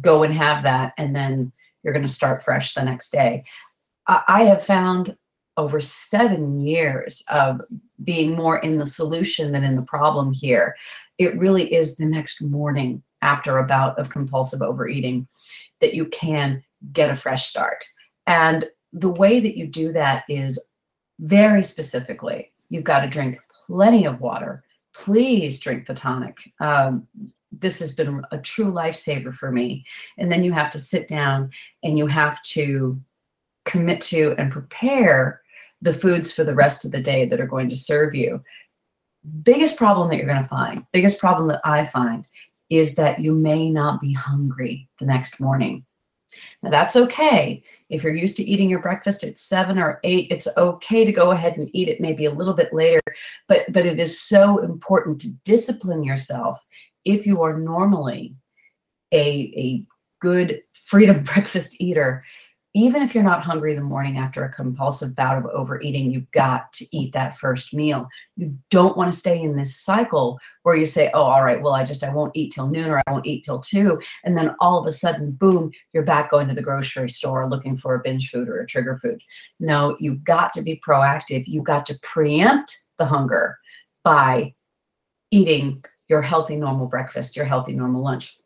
Go 0.00 0.22
and 0.22 0.32
have 0.32 0.62
that 0.62 0.94
and 0.96 1.14
then 1.14 1.52
you're 1.82 1.92
going 1.92 2.06
to 2.06 2.12
start 2.12 2.44
fresh 2.44 2.74
the 2.74 2.82
next 2.82 3.10
day. 3.10 3.44
I, 4.06 4.22
I 4.28 4.44
have 4.44 4.64
found 4.64 5.16
over 5.56 5.80
seven 5.80 6.60
years 6.60 7.22
of 7.30 7.60
being 8.02 8.34
more 8.34 8.58
in 8.58 8.78
the 8.78 8.86
solution 8.86 9.52
than 9.52 9.64
in 9.64 9.74
the 9.74 9.82
problem 9.82 10.32
here. 10.32 10.74
It 11.20 11.38
really 11.38 11.72
is 11.72 11.98
the 11.98 12.06
next 12.06 12.40
morning 12.42 13.02
after 13.20 13.58
a 13.58 13.66
bout 13.66 13.98
of 13.98 14.08
compulsive 14.08 14.62
overeating 14.62 15.28
that 15.80 15.92
you 15.92 16.06
can 16.06 16.64
get 16.92 17.10
a 17.10 17.16
fresh 17.16 17.46
start. 17.46 17.84
And 18.26 18.64
the 18.92 19.10
way 19.10 19.38
that 19.38 19.56
you 19.56 19.66
do 19.66 19.92
that 19.92 20.24
is 20.30 20.70
very 21.20 21.62
specifically 21.62 22.52
you've 22.70 22.84
got 22.84 23.00
to 23.00 23.08
drink 23.08 23.38
plenty 23.66 24.06
of 24.06 24.20
water. 24.20 24.64
Please 24.94 25.60
drink 25.60 25.86
the 25.86 25.94
tonic. 25.94 26.38
Um, 26.58 27.06
this 27.52 27.80
has 27.80 27.94
been 27.94 28.24
a 28.30 28.38
true 28.38 28.72
lifesaver 28.72 29.34
for 29.34 29.52
me. 29.52 29.84
And 30.16 30.32
then 30.32 30.42
you 30.42 30.52
have 30.52 30.70
to 30.70 30.78
sit 30.78 31.06
down 31.08 31.50
and 31.84 31.98
you 31.98 32.06
have 32.06 32.40
to 32.44 32.98
commit 33.66 34.00
to 34.02 34.34
and 34.38 34.50
prepare 34.50 35.42
the 35.82 35.92
foods 35.92 36.32
for 36.32 36.44
the 36.44 36.54
rest 36.54 36.84
of 36.84 36.92
the 36.92 37.02
day 37.02 37.26
that 37.26 37.40
are 37.40 37.46
going 37.46 37.68
to 37.68 37.76
serve 37.76 38.14
you. 38.14 38.42
Biggest 39.42 39.76
problem 39.76 40.08
that 40.08 40.16
you're 40.16 40.26
going 40.26 40.42
to 40.42 40.48
find, 40.48 40.84
biggest 40.92 41.18
problem 41.18 41.48
that 41.48 41.60
I 41.64 41.84
find 41.84 42.26
is 42.70 42.94
that 42.96 43.20
you 43.20 43.32
may 43.32 43.70
not 43.70 44.00
be 44.00 44.12
hungry 44.12 44.88
the 44.98 45.06
next 45.06 45.40
morning. 45.40 45.84
Now, 46.62 46.70
that's 46.70 46.96
okay. 46.96 47.62
If 47.88 48.02
you're 48.04 48.14
used 48.14 48.36
to 48.36 48.44
eating 48.44 48.70
your 48.70 48.80
breakfast 48.80 49.24
at 49.24 49.36
seven 49.36 49.78
or 49.78 49.98
eight, 50.04 50.28
it's 50.30 50.48
okay 50.56 51.04
to 51.04 51.12
go 51.12 51.32
ahead 51.32 51.56
and 51.56 51.68
eat 51.72 51.88
it 51.88 52.00
maybe 52.00 52.24
a 52.26 52.30
little 52.30 52.54
bit 52.54 52.72
later. 52.72 53.00
But, 53.48 53.72
but 53.72 53.84
it 53.84 53.98
is 53.98 54.20
so 54.20 54.58
important 54.58 55.20
to 55.22 55.32
discipline 55.44 56.04
yourself 56.04 56.64
if 57.04 57.26
you 57.26 57.42
are 57.42 57.58
normally 57.58 58.36
a, 59.12 59.52
a 59.56 59.84
good 60.20 60.62
freedom 60.72 61.24
breakfast 61.24 61.80
eater 61.80 62.24
even 62.72 63.02
if 63.02 63.14
you're 63.14 63.24
not 63.24 63.42
hungry 63.42 63.74
the 63.74 63.82
morning 63.82 64.16
after 64.16 64.44
a 64.44 64.52
compulsive 64.52 65.16
bout 65.16 65.36
of 65.36 65.46
overeating, 65.46 66.12
you've 66.12 66.30
got 66.30 66.72
to 66.74 66.86
eat 66.96 67.12
that 67.12 67.36
first 67.36 67.74
meal. 67.74 68.06
You 68.36 68.56
don't 68.70 68.96
want 68.96 69.12
to 69.12 69.18
stay 69.18 69.42
in 69.42 69.56
this 69.56 69.76
cycle 69.76 70.38
where 70.62 70.76
you 70.76 70.86
say, 70.86 71.10
oh, 71.12 71.22
all 71.22 71.42
right, 71.42 71.60
well, 71.60 71.74
I 71.74 71.84
just, 71.84 72.04
I 72.04 72.14
won't 72.14 72.36
eat 72.36 72.52
till 72.52 72.68
noon 72.68 72.88
or 72.88 73.02
I 73.04 73.10
won't 73.10 73.26
eat 73.26 73.44
till 73.44 73.60
two. 73.60 74.00
And 74.22 74.38
then 74.38 74.54
all 74.60 74.78
of 74.78 74.86
a 74.86 74.92
sudden, 74.92 75.32
boom, 75.32 75.72
you're 75.92 76.04
back 76.04 76.30
going 76.30 76.46
to 76.46 76.54
the 76.54 76.62
grocery 76.62 77.10
store 77.10 77.50
looking 77.50 77.76
for 77.76 77.96
a 77.96 78.02
binge 78.02 78.30
food 78.30 78.48
or 78.48 78.60
a 78.60 78.66
trigger 78.66 78.98
food. 79.02 79.20
No, 79.58 79.96
you've 79.98 80.22
got 80.22 80.52
to 80.52 80.62
be 80.62 80.80
proactive. 80.86 81.44
You've 81.48 81.64
got 81.64 81.86
to 81.86 81.98
preempt 82.02 82.82
the 82.98 83.04
hunger 83.04 83.58
by 84.04 84.54
eating 85.32 85.84
your 86.08 86.22
healthy, 86.22 86.56
normal 86.56 86.86
breakfast, 86.86 87.36
your 87.36 87.46
healthy, 87.46 87.72
normal 87.72 88.02
lunch. 88.02 88.36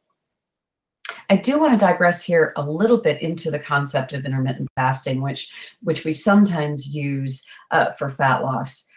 I 1.30 1.36
do 1.36 1.58
want 1.58 1.72
to 1.72 1.84
digress 1.84 2.22
here 2.22 2.52
a 2.56 2.68
little 2.68 2.98
bit 2.98 3.22
into 3.22 3.50
the 3.50 3.58
concept 3.58 4.12
of 4.12 4.24
intermittent 4.24 4.68
fasting, 4.74 5.20
which 5.20 5.52
which 5.82 6.04
we 6.04 6.12
sometimes 6.12 6.94
use 6.94 7.46
uh, 7.70 7.92
for 7.92 8.10
fat 8.10 8.42
loss. 8.42 8.88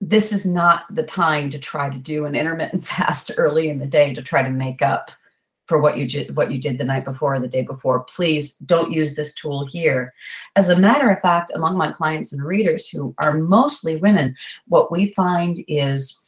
This 0.00 0.32
is 0.32 0.46
not 0.46 0.84
the 0.94 1.02
time 1.02 1.50
to 1.50 1.58
try 1.58 1.90
to 1.90 1.98
do 1.98 2.24
an 2.24 2.34
intermittent 2.34 2.86
fast 2.86 3.32
early 3.36 3.68
in 3.68 3.78
the 3.78 3.86
day 3.86 4.14
to 4.14 4.22
try 4.22 4.42
to 4.42 4.50
make 4.50 4.82
up 4.82 5.10
for 5.66 5.80
what 5.80 5.98
you 5.98 6.24
what 6.32 6.50
you 6.50 6.58
did 6.58 6.78
the 6.78 6.84
night 6.84 7.04
before 7.04 7.34
or 7.34 7.40
the 7.40 7.46
day 7.46 7.62
before. 7.62 8.00
Please 8.04 8.56
don't 8.58 8.90
use 8.90 9.14
this 9.14 9.34
tool 9.34 9.66
here. 9.66 10.14
As 10.56 10.70
a 10.70 10.78
matter 10.78 11.10
of 11.10 11.20
fact, 11.20 11.52
among 11.54 11.76
my 11.76 11.92
clients 11.92 12.32
and 12.32 12.44
readers 12.44 12.88
who 12.88 13.14
are 13.18 13.34
mostly 13.34 13.96
women, 13.96 14.34
what 14.66 14.90
we 14.90 15.08
find 15.12 15.62
is 15.68 16.24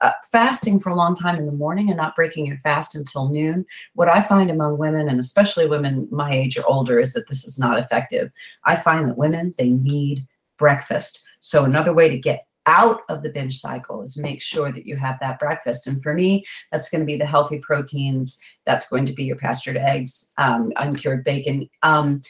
uh, 0.00 0.12
fasting 0.30 0.80
for 0.80 0.90
a 0.90 0.96
long 0.96 1.14
time 1.14 1.36
in 1.36 1.46
the 1.46 1.52
morning 1.52 1.88
and 1.88 1.96
not 1.96 2.16
breaking 2.16 2.46
your 2.46 2.58
fast 2.58 2.94
until 2.94 3.28
noon, 3.28 3.64
what 3.94 4.08
I 4.08 4.22
find 4.22 4.50
among 4.50 4.78
women, 4.78 5.08
and 5.08 5.20
especially 5.20 5.66
women 5.66 6.08
my 6.10 6.32
age 6.32 6.58
or 6.58 6.66
older, 6.66 6.98
is 6.98 7.12
that 7.14 7.28
this 7.28 7.46
is 7.46 7.58
not 7.58 7.78
effective. 7.78 8.30
I 8.64 8.76
find 8.76 9.08
that 9.08 9.18
women, 9.18 9.52
they 9.56 9.70
need 9.70 10.20
breakfast. 10.58 11.26
So, 11.40 11.64
another 11.64 11.92
way 11.92 12.08
to 12.08 12.18
get 12.18 12.46
out 12.66 13.02
of 13.08 13.22
the 13.22 13.28
binge 13.28 13.58
cycle 13.58 14.02
is 14.02 14.16
make 14.16 14.40
sure 14.40 14.72
that 14.72 14.86
you 14.86 14.96
have 14.96 15.18
that 15.20 15.38
breakfast. 15.38 15.86
And 15.86 16.02
for 16.02 16.14
me, 16.14 16.44
that's 16.72 16.88
going 16.88 17.00
to 17.00 17.06
be 17.06 17.18
the 17.18 17.26
healthy 17.26 17.58
proteins. 17.58 18.38
That's 18.64 18.88
going 18.88 19.06
to 19.06 19.12
be 19.12 19.24
your 19.24 19.36
pastured 19.36 19.76
eggs, 19.76 20.32
um, 20.38 20.72
uncured 20.76 21.24
bacon. 21.24 21.68
Um, 21.82 22.22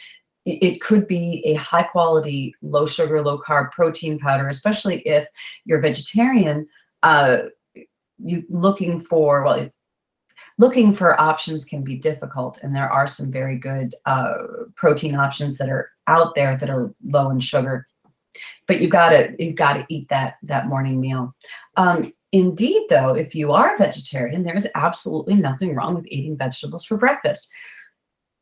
it 0.47 0.83
could 0.83 1.07
be 1.07 1.43
a 1.47 1.55
high 1.55 1.85
quality, 1.85 2.55
low 2.61 2.85
sugar, 2.85 3.23
low 3.23 3.39
carb 3.39 3.73
protein 3.73 4.19
powder, 4.19 4.49
especially 4.49 5.01
if 5.01 5.27
you're 5.65 5.81
vegetarian. 5.81 6.67
Uh, 7.05 7.45
you 8.19 8.45
looking 8.49 9.01
for 9.01 9.45
well 9.45 9.69
looking 10.59 10.95
for 10.95 11.21
options 11.21 11.65
can 11.65 11.83
be 11.83 11.97
difficult 11.97 12.61
and 12.63 12.75
there 12.75 12.91
are 12.91 13.07
some 13.07 13.31
very 13.31 13.59
good 13.59 13.95
uh, 14.07 14.39
protein 14.77 15.15
options 15.15 15.59
that 15.59 15.69
are 15.69 15.91
out 16.07 16.35
there 16.35 16.57
that 16.57 16.71
are 16.71 16.95
low 17.05 17.31
in 17.31 17.41
sugar. 17.41 17.87
But 18.67 18.81
you've 18.81 18.91
got 18.91 19.11
to 19.11 19.35
you've 19.39 19.57
got 19.57 19.75
to 19.75 19.87
eat 19.89 20.09
that 20.09 20.37
that 20.45 20.67
morning 20.67 21.01
meal. 21.01 21.35
Um, 21.77 22.13
indeed 22.33 22.87
though 22.89 23.15
if 23.15 23.35
you 23.35 23.53
are 23.53 23.75
a 23.75 23.79
vegetarian 23.79 24.43
there 24.43 24.57
is 24.57 24.69
absolutely 24.75 25.35
nothing 25.35 25.75
wrong 25.75 25.95
with 25.95 26.07
eating 26.09 26.37
vegetables 26.37 26.85
for 26.85 26.97
breakfast 26.97 27.53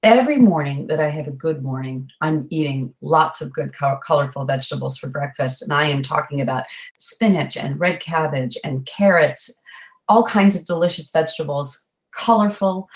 every 0.03 0.37
morning 0.37 0.87
that 0.89 1.01
i 1.01 1.09
have 1.09 1.29
a 1.29 1.33
good 1.33 1.63
morning 1.63 2.09
i'm 2.21 2.47
eating 2.51 2.93
lots 3.01 3.41
of 3.41 3.53
good 3.53 3.73
co- 3.73 3.99
colorful 4.05 4.45
vegetables 4.45 4.99
for 4.99 5.09
breakfast 5.09 5.63
and 5.63 5.73
i 5.73 5.87
am 5.87 6.03
talking 6.03 6.41
about 6.41 6.65
spinach 6.99 7.57
and 7.57 7.79
red 7.79 8.01
cabbage 8.01 8.57
and 8.65 8.85
carrots 8.85 9.63
all 10.09 10.25
kinds 10.25 10.57
of 10.57 10.67
delicious 10.67 11.11
vegetables, 11.11 11.89
colorful, 12.15 12.89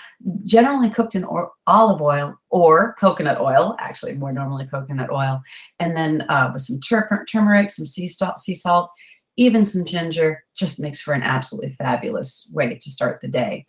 generally 0.44 0.90
cooked 0.90 1.14
in 1.14 1.24
or- 1.24 1.50
olive 1.66 2.02
oil 2.02 2.36
or 2.50 2.94
coconut 3.00 3.40
oil, 3.40 3.74
actually 3.80 4.14
more 4.14 4.32
normally 4.32 4.66
coconut 4.66 5.10
oil, 5.10 5.40
and 5.78 5.96
then 5.96 6.22
uh, 6.28 6.50
with 6.52 6.62
some 6.62 6.78
tur- 6.86 7.24
turmeric, 7.30 7.70
some 7.70 7.86
sea 7.86 8.08
salt, 8.08 8.38
sea 8.38 8.54
salt, 8.54 8.90
even 9.38 9.64
some 9.64 9.84
ginger, 9.84 10.44
just 10.54 10.80
makes 10.80 11.00
for 11.00 11.14
an 11.14 11.22
absolutely 11.22 11.74
fabulous 11.78 12.50
way 12.52 12.78
to 12.78 12.90
start 12.90 13.20
the 13.20 13.28
day. 13.28 13.66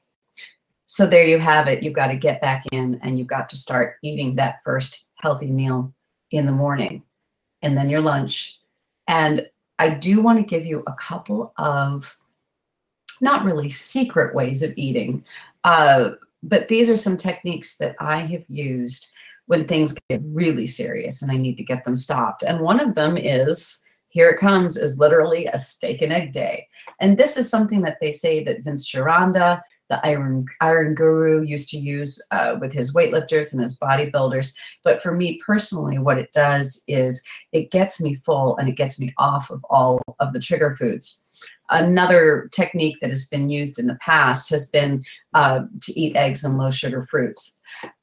So 0.87 1.05
there 1.05 1.25
you 1.25 1.37
have 1.37 1.67
it. 1.67 1.83
You've 1.83 1.93
got 1.93 2.07
to 2.07 2.15
get 2.15 2.41
back 2.41 2.65
in 2.71 2.99
and 3.03 3.19
you've 3.19 3.27
got 3.27 3.49
to 3.49 3.57
start 3.57 3.97
eating 4.01 4.35
that 4.35 4.63
first 4.63 5.09
healthy 5.15 5.51
meal 5.51 5.93
in 6.31 6.45
the 6.45 6.51
morning 6.51 7.03
and 7.61 7.77
then 7.77 7.89
your 7.89 8.01
lunch. 8.01 8.59
And 9.07 9.47
I 9.79 9.89
do 9.91 10.21
want 10.21 10.39
to 10.39 10.45
give 10.45 10.65
you 10.65 10.83
a 10.87 10.93
couple 10.93 11.53
of 11.57 12.17
not 13.21 13.43
really 13.43 13.69
secret 13.69 14.33
ways 14.33 14.63
of 14.63 14.73
eating, 14.77 15.25
uh, 15.63 16.11
but 16.41 16.69
these 16.69 16.87
are 16.87 16.97
some 16.97 17.17
techniques 17.17 17.77
that 17.77 17.95
I 17.99 18.21
have 18.21 18.45
used 18.47 19.11
when 19.47 19.65
things 19.65 19.97
get 20.09 20.21
really 20.23 20.67
serious 20.67 21.21
and 21.21 21.31
I 21.31 21.37
need 21.37 21.57
to 21.57 21.63
get 21.63 21.83
them 21.83 21.97
stopped. 21.97 22.43
And 22.43 22.61
one 22.61 22.79
of 22.79 22.95
them 22.95 23.17
is 23.17 23.85
here 24.09 24.29
it 24.29 24.39
comes 24.39 24.77
is 24.77 24.99
literally 24.99 25.47
a 25.47 25.59
steak 25.59 26.01
and 26.01 26.13
egg 26.13 26.31
day. 26.31 26.67
And 27.01 27.17
this 27.17 27.37
is 27.37 27.49
something 27.49 27.81
that 27.81 27.97
they 27.99 28.11
say 28.11 28.43
that 28.43 28.63
Vince 28.63 28.89
Gironda, 28.89 29.61
the 29.89 30.05
iron 30.05 30.45
iron 30.61 30.95
guru, 30.95 31.43
used 31.43 31.69
to 31.69 31.77
use 31.77 32.23
uh, 32.31 32.55
with 32.59 32.73
his 32.73 32.93
weightlifters 32.93 33.53
and 33.53 33.61
his 33.61 33.77
bodybuilders. 33.77 34.53
But 34.83 35.01
for 35.01 35.13
me 35.13 35.41
personally, 35.45 35.97
what 35.97 36.17
it 36.17 36.31
does 36.33 36.83
is 36.87 37.23
it 37.51 37.71
gets 37.71 38.01
me 38.01 38.15
full 38.25 38.57
and 38.57 38.67
it 38.67 38.75
gets 38.75 38.99
me 38.99 39.13
off 39.17 39.49
of 39.49 39.63
all 39.69 40.01
of 40.19 40.33
the 40.33 40.39
trigger 40.39 40.75
foods. 40.75 41.23
Another 41.69 42.49
technique 42.51 42.97
that 43.01 43.09
has 43.09 43.27
been 43.27 43.49
used 43.49 43.77
in 43.77 43.87
the 43.87 43.95
past 43.95 44.49
has 44.49 44.69
been 44.69 45.03
uh, 45.33 45.61
to 45.81 45.99
eat 45.99 46.15
eggs 46.15 46.43
and 46.43 46.57
low 46.57 46.71
sugar 46.71 47.05
fruits. 47.09 47.61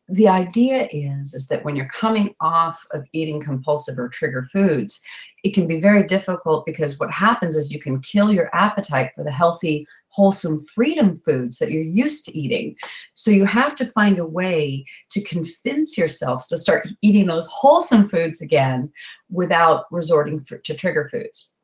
The 0.09 0.29
idea 0.29 0.87
is, 0.93 1.33
is 1.33 1.49
that 1.49 1.65
when 1.65 1.75
you're 1.75 1.89
coming 1.89 2.35
off 2.41 2.87
of 2.93 3.07
eating 3.15 3.41
compulsive 3.41 3.99
or 3.99 4.11
trigger 4.11 4.47
foods, 4.53 5.03
it 5.45 5.55
can 5.55 5.67
be 5.67 5.81
very 5.81 6.03
difficult 6.03 6.67
because 6.67 7.01
what 7.01 7.11
happens 7.11 7.57
is 7.57 7.73
you 7.73 7.81
can 7.81 8.01
kill 8.01 8.31
your 8.31 8.55
appetite 8.55 9.13
for 9.15 9.25
the 9.25 9.31
healthy, 9.31 9.87
wholesome 10.15 10.65
freedom 10.75 11.21
foods 11.25 11.59
that 11.59 11.73
you're 11.73 11.83
used 11.83 12.25
to 12.25 12.39
eating. 12.39 12.77
So 13.15 13.31
you 13.31 13.47
have 13.47 13.75
to 13.77 13.87
find 13.87 14.19
a 14.19 14.27
way 14.27 14.85
to 15.11 15.21
convince 15.23 15.99
yourself 15.99 16.47
to 16.49 16.57
start 16.57 16.87
eating 17.03 17.27
those 17.27 17.49
wholesome 17.49 18.09
foods 18.09 18.41
again 18.41 18.93
without 19.29 19.87
resorting 19.91 20.45
to 20.45 20.75
trigger 20.75 21.09
foods. 21.11 21.57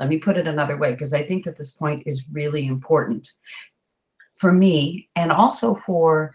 Let 0.00 0.08
me 0.08 0.18
put 0.18 0.38
it 0.38 0.48
another 0.48 0.76
way, 0.76 0.92
because 0.92 1.12
I 1.12 1.22
think 1.22 1.44
that 1.44 1.58
this 1.58 1.72
point 1.72 2.04
is 2.06 2.30
really 2.32 2.66
important 2.66 3.30
for 4.36 4.52
me 4.52 5.08
and 5.14 5.30
also 5.30 5.74
for 5.74 6.32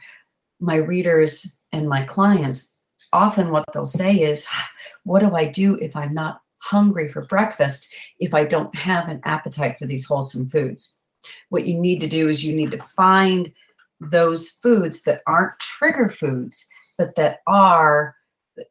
my 0.60 0.75
readers 0.75 1.60
and 1.72 1.89
my 1.89 2.06
clients. 2.06 2.77
Often, 3.13 3.51
what 3.51 3.65
they'll 3.74 3.86
say 3.86 4.15
is, 4.18 4.46
ah, 4.51 4.70
What 5.06 5.20
do 5.20 5.36
I 5.36 5.50
do 5.50 5.75
if 5.75 5.96
I'm 5.96 6.13
not 6.13 6.42
hungry 6.63 7.10
for 7.10 7.25
breakfast 7.25 7.94
if 8.20 8.34
I 8.34 8.46
don't 8.46 8.74
have 8.75 9.10
an 9.10 9.20
appetite 9.25 9.77
for 9.77 9.86
these 9.86 10.06
wholesome 10.06 10.50
foods. 10.50 10.98
What 11.50 11.65
you 11.65 11.80
need 11.80 12.01
to 12.01 12.08
do 12.08 12.30
is 12.30 12.44
you 12.44 12.56
need 12.56 12.72
to 12.72 12.84
find 12.96 13.51
those 14.00 14.50
foods 14.50 15.03
that 15.03 15.22
aren't 15.27 15.60
trigger 15.60 16.10
foods, 16.10 16.68
but 16.98 17.15
that 17.15 17.39
are 17.48 18.15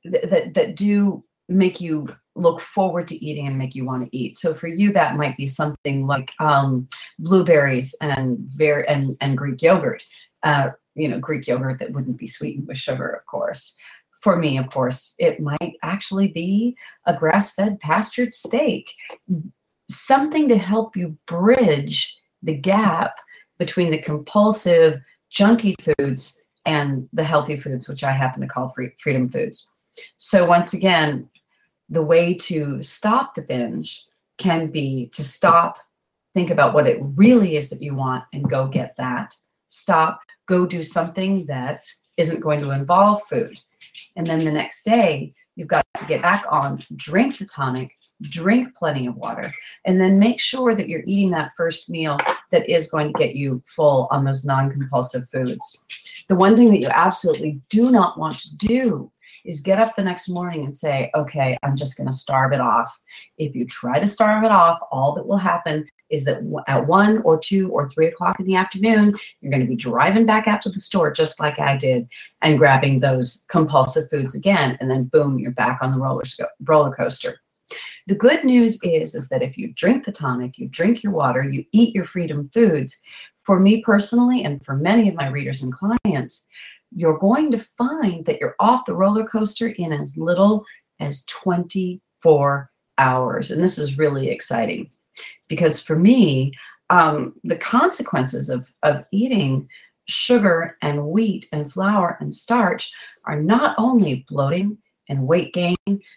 that 0.05 0.55
that 0.55 0.77
do 0.77 1.25
make 1.49 1.81
you 1.81 2.09
look 2.35 2.61
forward 2.61 3.07
to 3.09 3.25
eating 3.25 3.47
and 3.47 3.59
make 3.59 3.75
you 3.75 3.85
want 3.85 4.05
to 4.05 4.17
eat. 4.17 4.37
So 4.37 4.55
for 4.55 4.69
you, 4.69 4.93
that 4.93 5.17
might 5.17 5.37
be 5.37 5.47
something 5.47 6.07
like 6.07 6.33
um, 6.41 6.89
blueberries 7.19 7.95
and 8.01 8.39
very 8.39 8.87
and 8.89 9.17
and 9.21 9.37
Greek 9.37 9.63
yogurt. 9.63 10.05
Uh, 10.43 10.71
you 10.95 11.09
know, 11.09 11.19
Greek 11.19 11.47
yogurt 11.47 11.79
that 11.79 11.93
wouldn't 11.93 12.19
be 12.19 12.27
sweetened 12.27 12.69
with 12.69 12.79
sugar, 12.79 13.09
of 13.09 13.25
course. 13.27 13.79
For 14.21 14.37
me, 14.37 14.57
of 14.57 14.71
course, 14.71 15.15
it 15.19 15.41
might 15.41 15.77
actually 15.83 16.29
be 16.29 16.77
a 17.07 17.17
grass-fed 17.17 17.81
pastured 17.81 18.33
steak, 18.33 18.93
something 19.89 20.49
to 20.49 20.57
help 20.57 20.97
you 20.97 21.19
bridge 21.27 22.17
the 22.43 22.55
gap 22.55 23.15
between 23.59 23.91
the 23.91 23.99
compulsive 23.99 25.01
junky 25.33 25.75
foods 25.81 26.45
and 26.67 27.09
the 27.13 27.25
healthy 27.25 27.57
foods, 27.57 27.89
which 27.89 28.05
I 28.05 28.13
happen 28.13 28.41
to 28.43 28.49
call 28.49 28.71
free, 28.71 28.91
freedom 28.99 29.29
foods. 29.29 29.71
So 30.17 30.47
once 30.47 30.75
again, 30.75 31.29
the 31.89 32.03
way 32.03 32.35
to 32.35 32.83
stop 32.83 33.35
the 33.35 33.43
binge 33.43 34.07
can 34.39 34.69
be 34.69 35.09
to 35.13 35.23
stop, 35.23 35.79
think 36.35 36.51
about 36.51 36.75
what 36.75 36.87
it 36.87 36.99
really 37.01 37.57
is 37.57 37.71
that 37.71 37.83
you 37.83 37.95
want 37.95 38.25
and 38.33 38.49
go 38.49 38.67
get 38.67 38.97
that. 38.97 39.35
Stop, 39.69 40.21
go 40.47 40.67
do 40.67 40.83
something 40.83 41.47
that 41.47 41.85
isn't 42.17 42.41
going 42.41 42.61
to 42.63 42.71
involve 42.71 43.23
food. 43.25 43.59
And 44.17 44.27
then 44.27 44.45
the 44.45 44.51
next 44.51 44.85
day, 44.85 45.35
you've 45.57 45.69
got 45.69 45.85
to 45.99 46.07
get 46.07 46.23
back 46.23 46.45
on, 46.51 46.81
drink 46.97 47.39
the 47.39 47.47
tonic, 47.47 47.93
drink 48.23 48.75
plenty 48.75 49.07
of 49.07 49.17
water, 49.17 49.53
and 49.85 50.01
then 50.01 50.19
make 50.19 50.41
sure 50.41 50.75
that 50.75 50.89
you're 50.89 51.03
eating 51.07 51.31
that 51.31 51.53
first 51.57 51.91
meal 51.91 52.19
that 52.51 52.69
is 52.69 52.91
going 52.91 53.13
to 53.13 53.19
get 53.19 53.35
you 53.35 53.63
full 53.67 54.09
on 54.11 54.25
those 54.25 54.45
non 54.45 54.71
compulsive 54.71 55.29
foods. 55.31 55.85
The 56.29 56.37
one 56.37 56.57
thing 56.57 56.71
that 56.71 56.81
you 56.81 56.89
absolutely 56.89 57.61
do 57.69 57.91
not 57.91 58.19
want 58.19 58.39
to 58.39 58.57
do 58.57 59.11
is 59.45 59.61
get 59.61 59.79
up 59.79 59.97
the 59.97 60.03
next 60.03 60.29
morning 60.29 60.65
and 60.65 60.75
say, 60.75 61.11
okay, 61.15 61.59
I'm 61.63 61.77
just 61.77 61.97
going 61.97 62.07
to 62.07 62.13
starve 62.13 62.53
it 62.53 62.61
off. 62.61 63.01
If 63.39 63.55
you 63.57 63.67
try 63.67 63.99
to 63.99 64.07
starve 64.07 64.45
it 64.45 64.51
off, 64.51 64.79
all 64.91 65.15
that 65.15 65.27
will 65.27 65.39
happen 65.39 65.87
is 66.11 66.25
that 66.27 66.43
at 66.69 66.87
one 66.87 67.23
or 67.23 67.39
two 67.39 67.71
or 67.71 67.89
three 67.89 68.07
o'clock 68.07 68.39
in 68.39 68.47
the 68.47 68.55
afternoon, 68.55 69.17
you're 69.41 69.51
going 69.51 69.63
to 69.63 69.69
be 69.69 69.77
driving 69.77 70.27
back 70.27 70.47
out 70.47 70.63
to 70.63 70.69
the 70.69 70.79
store 70.79 71.11
just 71.11 71.41
like 71.41 71.59
I 71.59 71.77
did 71.77 72.07
and 72.43 72.59
grabbing 72.59 73.01
those 73.01 73.45
compulsive 73.49 74.11
foods 74.11 74.35
again. 74.35 74.77
And 74.81 74.91
then 74.91 75.05
boom, 75.05 75.39
you're 75.39 75.53
back 75.53 75.79
on 75.81 75.91
the 75.91 75.99
roller, 75.99 76.25
roller 76.65 76.95
coaster. 76.95 77.41
The 78.07 78.15
good 78.15 78.45
news 78.45 78.83
is, 78.83 79.15
is 79.15 79.29
that 79.29 79.43
if 79.43 79.57
you 79.57 79.73
drink 79.73 80.05
the 80.05 80.13
tonic, 80.13 80.59
you 80.59 80.69
drink 80.69 81.03
your 81.03 81.13
water, 81.13 81.43
you 81.43 81.65
eat 81.73 81.95
your 81.95 82.05
freedom 82.05 82.51
foods, 82.53 83.03
for 83.45 83.59
me 83.59 83.83
personally, 83.83 84.45
and 84.45 84.65
for 84.65 84.77
many 84.77 85.09
of 85.09 85.15
my 85.15 85.29
readers 85.29 85.63
and 85.63 85.73
clients, 85.73 86.49
you're 86.95 87.19
going 87.19 87.51
to 87.51 87.59
find 87.59 88.25
that 88.27 88.41
you're 88.41 88.57
off 88.61 88.85
the 88.85 88.95
roller 88.95 89.27
coaster 89.27 89.69
in 89.69 89.93
as 89.93 90.17
little 90.17 90.65
as 91.01 91.25
24 91.27 92.71
hours. 92.99 93.51
And 93.51 93.63
this 93.63 93.79
is 93.79 93.99
really 93.99 94.29
exciting 94.29 94.91
because 95.49 95.81
for 95.81 95.97
me, 95.97 96.53
um, 96.91 97.35
the 97.43 97.57
consequences 97.57 98.51
of, 98.51 98.73
of 98.83 99.05
eating 99.13 99.69
sugar 100.07 100.77
and 100.83 101.07
wheat 101.07 101.47
and 101.53 101.73
flour 101.73 102.17
and 102.21 102.35
starch 102.35 102.93
are 103.25 103.41
not 103.41 103.75
only 103.79 104.27
bloating 104.29 104.79
and 105.09 105.27
weight 105.27 105.53
gain 105.53 105.77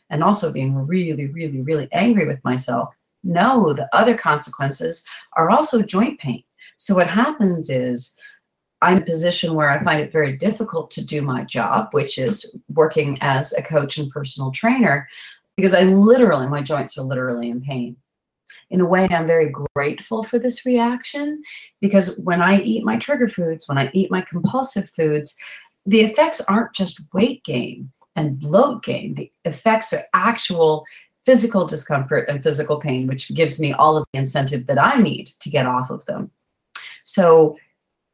and 0.09 0.23
also 0.23 0.51
being 0.51 0.75
really, 0.75 1.27
really, 1.27 1.61
really 1.61 1.89
angry 1.91 2.27
with 2.27 2.43
myself. 2.43 2.93
No, 3.23 3.73
the 3.73 3.89
other 3.93 4.17
consequences 4.17 5.05
are 5.35 5.49
also 5.49 5.81
joint 5.81 6.19
pain. 6.19 6.43
So 6.77 6.95
what 6.95 7.07
happens 7.07 7.69
is 7.69 8.19
I'm 8.81 8.97
in 8.97 9.03
a 9.03 9.05
position 9.05 9.55
where 9.55 9.69
I 9.69 9.83
find 9.83 10.01
it 10.01 10.11
very 10.11 10.37
difficult 10.37 10.91
to 10.91 11.05
do 11.05 11.21
my 11.21 11.43
job, 11.43 11.89
which 11.91 12.17
is 12.17 12.55
working 12.73 13.17
as 13.21 13.53
a 13.53 13.63
coach 13.63 13.97
and 13.97 14.11
personal 14.11 14.51
trainer, 14.51 15.07
because 15.57 15.73
I'm 15.73 16.01
literally, 16.01 16.47
my 16.47 16.61
joints 16.61 16.97
are 16.97 17.03
literally 17.03 17.49
in 17.49 17.61
pain. 17.61 17.95
In 18.69 18.81
a 18.81 18.85
way, 18.85 19.07
I'm 19.09 19.27
very 19.27 19.51
grateful 19.75 20.23
for 20.23 20.37
this 20.37 20.65
reaction 20.65 21.41
because 21.81 22.19
when 22.19 22.41
I 22.41 22.61
eat 22.61 22.83
my 22.83 22.97
trigger 22.97 23.27
foods, 23.27 23.67
when 23.67 23.77
I 23.77 23.89
eat 23.93 24.11
my 24.11 24.21
compulsive 24.21 24.89
foods, 24.89 25.37
the 25.85 26.01
effects 26.01 26.41
aren't 26.41 26.73
just 26.73 27.01
weight 27.13 27.43
gain 27.43 27.91
and 28.15 28.39
bloat 28.39 28.83
gain. 28.83 29.15
The 29.15 29.31
effects 29.43 29.93
are 29.93 30.03
actual 30.13 30.85
physical 31.25 31.65
discomfort 31.65 32.29
and 32.29 32.43
physical 32.43 32.79
pain, 32.79 33.07
which 33.07 33.33
gives 33.33 33.59
me 33.59 33.73
all 33.73 33.97
of 33.97 34.05
the 34.13 34.19
incentive 34.19 34.67
that 34.67 34.81
I 34.81 35.01
need 35.01 35.27
to 35.39 35.49
get 35.49 35.65
off 35.65 35.89
of 35.89 36.05
them. 36.05 36.31
So 37.03 37.57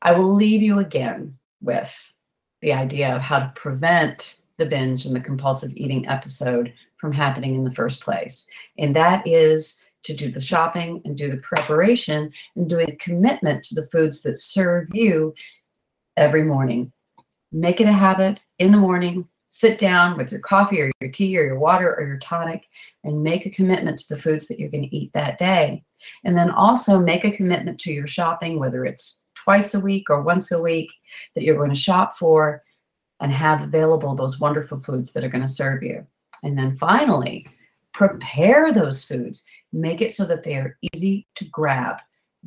I 0.02 0.14
will 0.14 0.34
leave 0.34 0.62
you 0.62 0.80
again 0.80 1.38
with 1.62 2.14
the 2.62 2.74
idea 2.74 3.16
of 3.16 3.22
how 3.22 3.40
to 3.40 3.52
prevent 3.56 4.42
the 4.58 4.66
binge 4.66 5.06
and 5.06 5.16
the 5.16 5.20
compulsive 5.20 5.72
eating 5.76 6.08
episode 6.08 6.74
from 6.98 7.12
happening 7.12 7.56
in 7.56 7.64
the 7.64 7.72
first 7.72 8.02
place. 8.02 8.48
And 8.78 8.96
that 8.96 9.26
is 9.28 9.86
to 10.04 10.16
do 10.16 10.32
the 10.32 10.42
shopping 10.42 11.02
and 11.06 11.18
do 11.18 11.30
the 11.30 11.38
preparation 11.38 12.32
and 12.56 12.70
doing 12.70 12.90
a 12.90 12.96
commitment 12.96 13.64
to 13.66 13.76
the 13.76 13.88
foods 13.88 14.22
that 14.24 14.38
serve 14.38 14.88
you 14.94 15.34
every 16.18 16.44
morning. 16.44 16.92
Make 17.52 17.82
it 17.82 17.88
a 17.88 17.92
habit 17.92 18.44
in 18.60 18.72
the 18.72 18.78
morning. 18.78 19.28
Sit 19.54 19.80
down 19.80 20.16
with 20.16 20.32
your 20.32 20.40
coffee 20.40 20.80
or 20.80 20.90
your 21.02 21.12
tea 21.12 21.38
or 21.38 21.44
your 21.44 21.60
water 21.60 21.94
or 21.94 22.08
your 22.08 22.20
tonic 22.20 22.70
and 23.04 23.22
make 23.22 23.46
a 23.46 23.50
commitment 23.50 24.00
to 24.00 24.16
the 24.16 24.22
foods 24.22 24.48
that 24.48 24.58
you're 24.58 24.70
going 24.70 24.88
to 24.88 24.96
eat 24.96 25.12
that 25.12 25.38
day. 25.38 25.84
And 26.24 26.38
then 26.38 26.52
also 26.52 27.02
make 27.02 27.26
a 27.26 27.36
commitment 27.36 27.78
to 27.82 27.92
your 27.92 28.08
shopping, 28.08 28.60
whether 28.60 28.86
it's 28.86 29.28
twice 29.36 29.74
a 29.74 29.82
week 29.82 30.10
or 30.10 30.22
once 30.22 30.54
a 30.54 30.62
week 30.62 30.94
that 31.36 31.44
you're 31.44 31.58
going 31.58 31.70
to 31.70 31.76
shop 31.76 32.16
for 32.16 32.64
and 33.20 33.34
have 33.34 33.62
available 33.62 34.16
those 34.16 34.40
wonderful 34.40 34.80
foods 34.80 35.12
that 35.12 35.24
are 35.26 35.30
going 35.30 35.42
to 35.42 35.50
serve 35.50 35.84
you. 35.84 36.08
And 36.44 36.58
then 36.58 36.78
finally, 36.78 37.46
prepare 37.92 38.72
those 38.72 39.04
foods. 39.04 39.46
Make 39.74 40.00
it 40.00 40.14
so 40.14 40.24
that 40.28 40.44
they 40.44 40.56
are 40.56 40.78
easy 40.94 41.28
to 41.36 41.44
grab. 41.50 41.98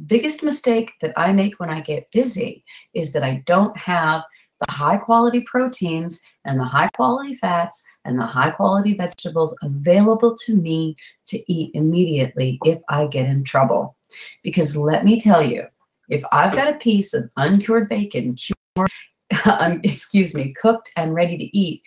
Biggest 0.07 0.43
mistake 0.43 0.93
that 1.03 1.13
I 1.19 1.35
make 1.35 1.61
when 1.61 1.69
I 1.69 1.83
get 1.83 2.11
busy 2.13 2.65
is 2.95 3.13
that 3.13 3.23
I 3.23 3.43
don't 3.45 3.77
have 3.77 4.23
the 4.61 4.73
high 4.73 4.97
quality 4.97 5.41
proteins 5.41 6.23
and 6.45 6.59
the 6.59 6.65
high 6.65 6.89
quality 6.95 7.35
fats 7.35 7.85
and 8.05 8.19
the 8.19 8.27
high 8.27 8.51
quality 8.51 8.95
vegetables 8.95 9.57
available 9.63 10.37
to 10.45 10.55
me 10.55 10.97
to 11.27 11.53
eat 11.53 11.71
immediately 11.75 12.59
if 12.65 12.81
I 12.89 13.07
get 13.07 13.27
in 13.27 13.45
trouble. 13.45 13.97
Because 14.43 14.77
let 14.77 15.05
me 15.05 15.21
tell 15.21 15.43
you, 15.43 15.65
if 16.09 16.23
I've 16.33 16.55
got 16.55 16.69
a 16.69 16.79
piece 16.79 17.15
of 17.15 17.31
uncured 17.37 17.89
bacon, 17.89 18.35
cured, 18.35 18.91
um, 19.45 19.81
excuse 19.83 20.35
me, 20.35 20.55
cooked 20.61 20.91
and 20.97 21.15
ready 21.15 21.37
to 21.37 21.57
eat, 21.57 21.83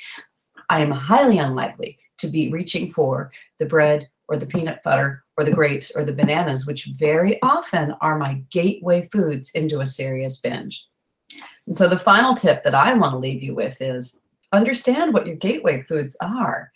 I 0.70 0.82
am 0.82 0.92
highly 0.92 1.38
unlikely 1.38 2.00
to 2.18 2.28
be 2.28 2.52
reaching 2.52 2.92
for 2.92 3.32
the 3.60 3.66
bread 3.66 4.10
or 4.28 4.38
the 4.38 4.46
peanut 4.46 4.84
butter 4.84 5.24
or 5.38 5.44
the 5.44 5.52
grapes 5.52 5.96
or 5.96 6.04
the 6.04 6.14
bananas, 6.14 6.66
which 6.66 6.90
very 6.98 7.42
often 7.42 7.94
are 8.02 8.18
my 8.18 8.42
gateway 8.52 9.08
foods 9.12 9.52
into 9.52 9.80
a 9.80 9.86
serious 9.86 10.42
binge. 10.42 10.86
And 11.68 11.76
so 11.76 11.88
the 11.88 12.00
final 12.00 12.34
tip 12.34 12.64
that 12.64 12.74
I 12.74 12.94
want 12.94 13.12
to 13.12 13.18
leave 13.18 13.44
you 13.44 13.54
with 13.54 13.82
is 13.82 14.24
understand 14.54 15.14
what 15.14 15.28
your 15.28 15.36
gateway 15.36 15.84
foods 15.84 16.16
are. 16.22 16.72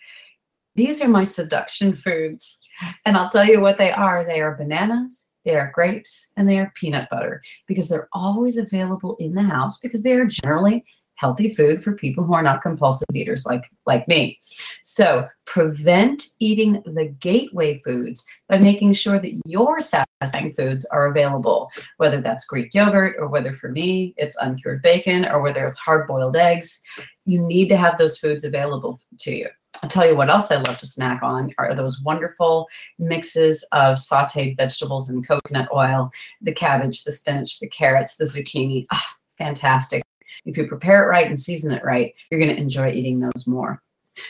These 0.76 1.02
are 1.02 1.08
my 1.08 1.24
seduction 1.24 1.96
foods. 1.96 2.68
And 3.06 3.18
I'll 3.18 3.30
tell 3.30 3.46
you 3.46 3.62
what 3.62 3.78
they 3.78 3.92
are. 3.92 4.24
They 4.24 4.42
are 4.42 4.56
bananas, 4.56 5.32
they 5.46 5.56
are 5.56 5.72
grapes, 5.74 6.34
and 6.38 6.48
they 6.48 6.60
are 6.60 6.72
peanut 6.76 7.10
butter 7.10 7.42
because 7.68 7.90
they're 7.90 8.10
always 8.14 8.58
available 8.58 9.16
in 9.20 9.34
the 9.34 9.44
house 9.44 9.80
because 9.80 10.04
they 10.04 10.14
are 10.14 10.26
generally 10.26 10.86
healthy 11.22 11.54
food 11.54 11.84
for 11.84 11.94
people 11.94 12.24
who 12.24 12.34
are 12.34 12.42
not 12.42 12.64
compulsive 12.64 13.08
eaters 13.14 13.46
like 13.46 13.64
like 13.86 14.08
me. 14.08 14.40
So, 14.84 15.28
prevent 15.46 16.26
eating 16.40 16.82
the 16.86 17.16
gateway 17.20 17.80
foods 17.86 18.26
by 18.50 18.58
making 18.58 18.94
sure 18.94 19.20
that 19.20 19.40
your 19.46 19.80
satisfying 19.80 20.54
foods 20.56 20.84
are 20.86 21.06
available, 21.06 21.70
whether 21.98 22.22
that's 22.22 22.48
Greek 22.48 22.74
yogurt 22.74 23.16
or 23.20 23.28
whether 23.28 23.54
for 23.54 23.70
me 23.70 24.16
it's 24.18 24.36
uncured 24.38 24.82
bacon 24.82 25.26
or 25.26 25.42
whether 25.42 25.68
it's 25.68 25.78
hard-boiled 25.78 26.36
eggs. 26.36 26.82
You 27.26 27.40
need 27.40 27.70
to 27.70 27.78
have 27.78 27.98
those 27.98 28.18
foods 28.18 28.44
available 28.44 29.00
to 29.20 29.32
you. 29.32 29.48
I'll 29.84 29.90
tell 29.90 30.08
you 30.08 30.16
what 30.16 30.30
else 30.30 30.52
I 30.52 30.58
love 30.58 30.78
to 30.80 30.86
snack 30.86 31.22
on 31.24 31.54
are 31.58 31.76
those 31.76 32.02
wonderful 32.02 32.68
mixes 33.00 33.64
of 33.72 33.98
sauteed 33.98 34.58
vegetables 34.58 35.10
and 35.10 35.28
coconut 35.28 35.70
oil, 35.74 36.12
the 36.42 36.54
cabbage, 36.54 37.04
the 37.04 37.12
spinach, 37.12 37.60
the 37.60 37.70
carrots, 37.70 38.18
the 38.18 38.26
zucchini. 38.26 38.86
Ah, 38.92 39.16
fantastic. 39.38 40.04
If 40.46 40.58
you 40.58 40.68
prepare 40.68 41.04
it 41.04 41.08
right 41.08 41.28
and 41.28 41.40
season 41.40 41.74
it 41.74 41.84
right, 41.84 42.14
you're 42.30 42.40
going 42.40 42.56
to 42.56 42.62
enjoy 42.62 42.92
eating 42.92 43.20
those 43.20 43.48
more. 43.48 43.82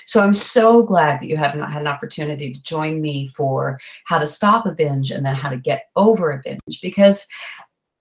So 0.05 0.21
I'm 0.21 0.33
so 0.33 0.83
glad 0.83 1.19
that 1.19 1.27
you 1.27 1.37
have 1.37 1.55
not 1.55 1.71
had 1.71 1.81
an 1.81 1.87
opportunity 1.87 2.53
to 2.53 2.61
join 2.61 3.01
me 3.01 3.27
for 3.29 3.79
how 4.05 4.19
to 4.19 4.27
stop 4.27 4.65
a 4.65 4.71
binge 4.73 5.11
and 5.11 5.25
then 5.25 5.35
how 5.35 5.49
to 5.49 5.57
get 5.57 5.89
over 5.95 6.31
a 6.31 6.41
binge 6.43 6.81
because 6.81 7.25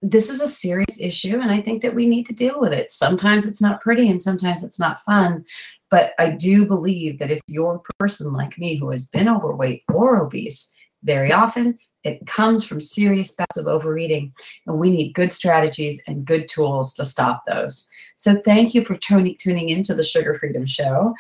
this 0.02 0.30
is 0.30 0.40
a 0.40 0.48
serious 0.48 1.00
issue 1.00 1.40
and 1.40 1.50
I 1.50 1.60
think 1.60 1.82
that 1.82 1.94
we 1.94 2.06
need 2.06 2.26
to 2.26 2.34
deal 2.34 2.60
with 2.60 2.72
it. 2.72 2.90
Sometimes 2.90 3.46
it's 3.46 3.60
not 3.60 3.80
pretty 3.80 4.08
and 4.08 4.20
sometimes 4.20 4.62
it's 4.62 4.80
not 4.80 5.02
fun, 5.04 5.44
But 5.90 6.12
I 6.18 6.30
do 6.30 6.66
believe 6.66 7.18
that 7.18 7.30
if 7.30 7.40
you're 7.46 7.76
a 7.76 7.94
person 7.94 8.32
like 8.32 8.56
me 8.58 8.76
who 8.76 8.90
has 8.90 9.08
been 9.08 9.28
overweight 9.28 9.82
or 9.92 10.22
obese, 10.22 10.72
very 11.02 11.32
often 11.32 11.78
it 12.04 12.26
comes 12.26 12.64
from 12.64 12.80
serious 12.80 13.32
bouts 13.32 13.56
of 13.56 13.66
overeating, 13.66 14.32
and 14.66 14.78
we 14.78 14.90
need 14.90 15.12
good 15.12 15.32
strategies 15.32 16.02
and 16.06 16.24
good 16.24 16.48
tools 16.48 16.94
to 16.94 17.04
stop 17.04 17.44
those. 17.46 17.88
So, 18.16 18.40
thank 18.44 18.74
you 18.74 18.84
for 18.84 18.96
tuning, 18.96 19.68
into 19.68 19.94
the 19.94 20.04
Sugar 20.04 20.38
Freedom 20.38 20.66
Show. 20.66 21.14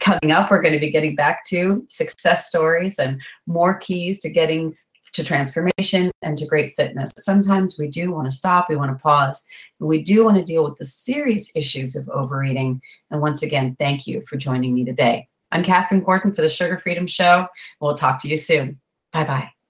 Coming 0.00 0.32
up, 0.32 0.50
we're 0.50 0.62
going 0.62 0.74
to 0.74 0.80
be 0.80 0.90
getting 0.90 1.14
back 1.14 1.44
to 1.46 1.84
success 1.88 2.48
stories 2.48 2.98
and 2.98 3.20
more 3.46 3.76
keys 3.78 4.20
to 4.20 4.30
getting 4.30 4.76
to 5.12 5.22
transformation 5.22 6.10
and 6.22 6.38
to 6.38 6.46
great 6.46 6.74
fitness. 6.74 7.12
Sometimes 7.18 7.78
we 7.78 7.88
do 7.88 8.12
want 8.12 8.26
to 8.26 8.36
stop, 8.36 8.68
we 8.68 8.76
want 8.76 8.90
to 8.90 9.02
pause, 9.02 9.46
and 9.78 9.88
we 9.88 10.02
do 10.02 10.24
want 10.24 10.38
to 10.38 10.44
deal 10.44 10.64
with 10.64 10.78
the 10.78 10.86
serious 10.86 11.54
issues 11.54 11.96
of 11.96 12.08
overeating. 12.08 12.80
And 13.10 13.20
once 13.20 13.42
again, 13.42 13.76
thank 13.78 14.06
you 14.06 14.22
for 14.28 14.36
joining 14.36 14.74
me 14.74 14.84
today. 14.84 15.28
I'm 15.50 15.62
Catherine 15.62 16.02
Gordon 16.02 16.34
for 16.34 16.40
the 16.40 16.48
Sugar 16.48 16.78
Freedom 16.78 17.06
Show. 17.06 17.46
We'll 17.80 17.94
talk 17.94 18.22
to 18.22 18.28
you 18.28 18.38
soon. 18.38 18.80
Bye 19.12 19.24
bye. 19.24 19.61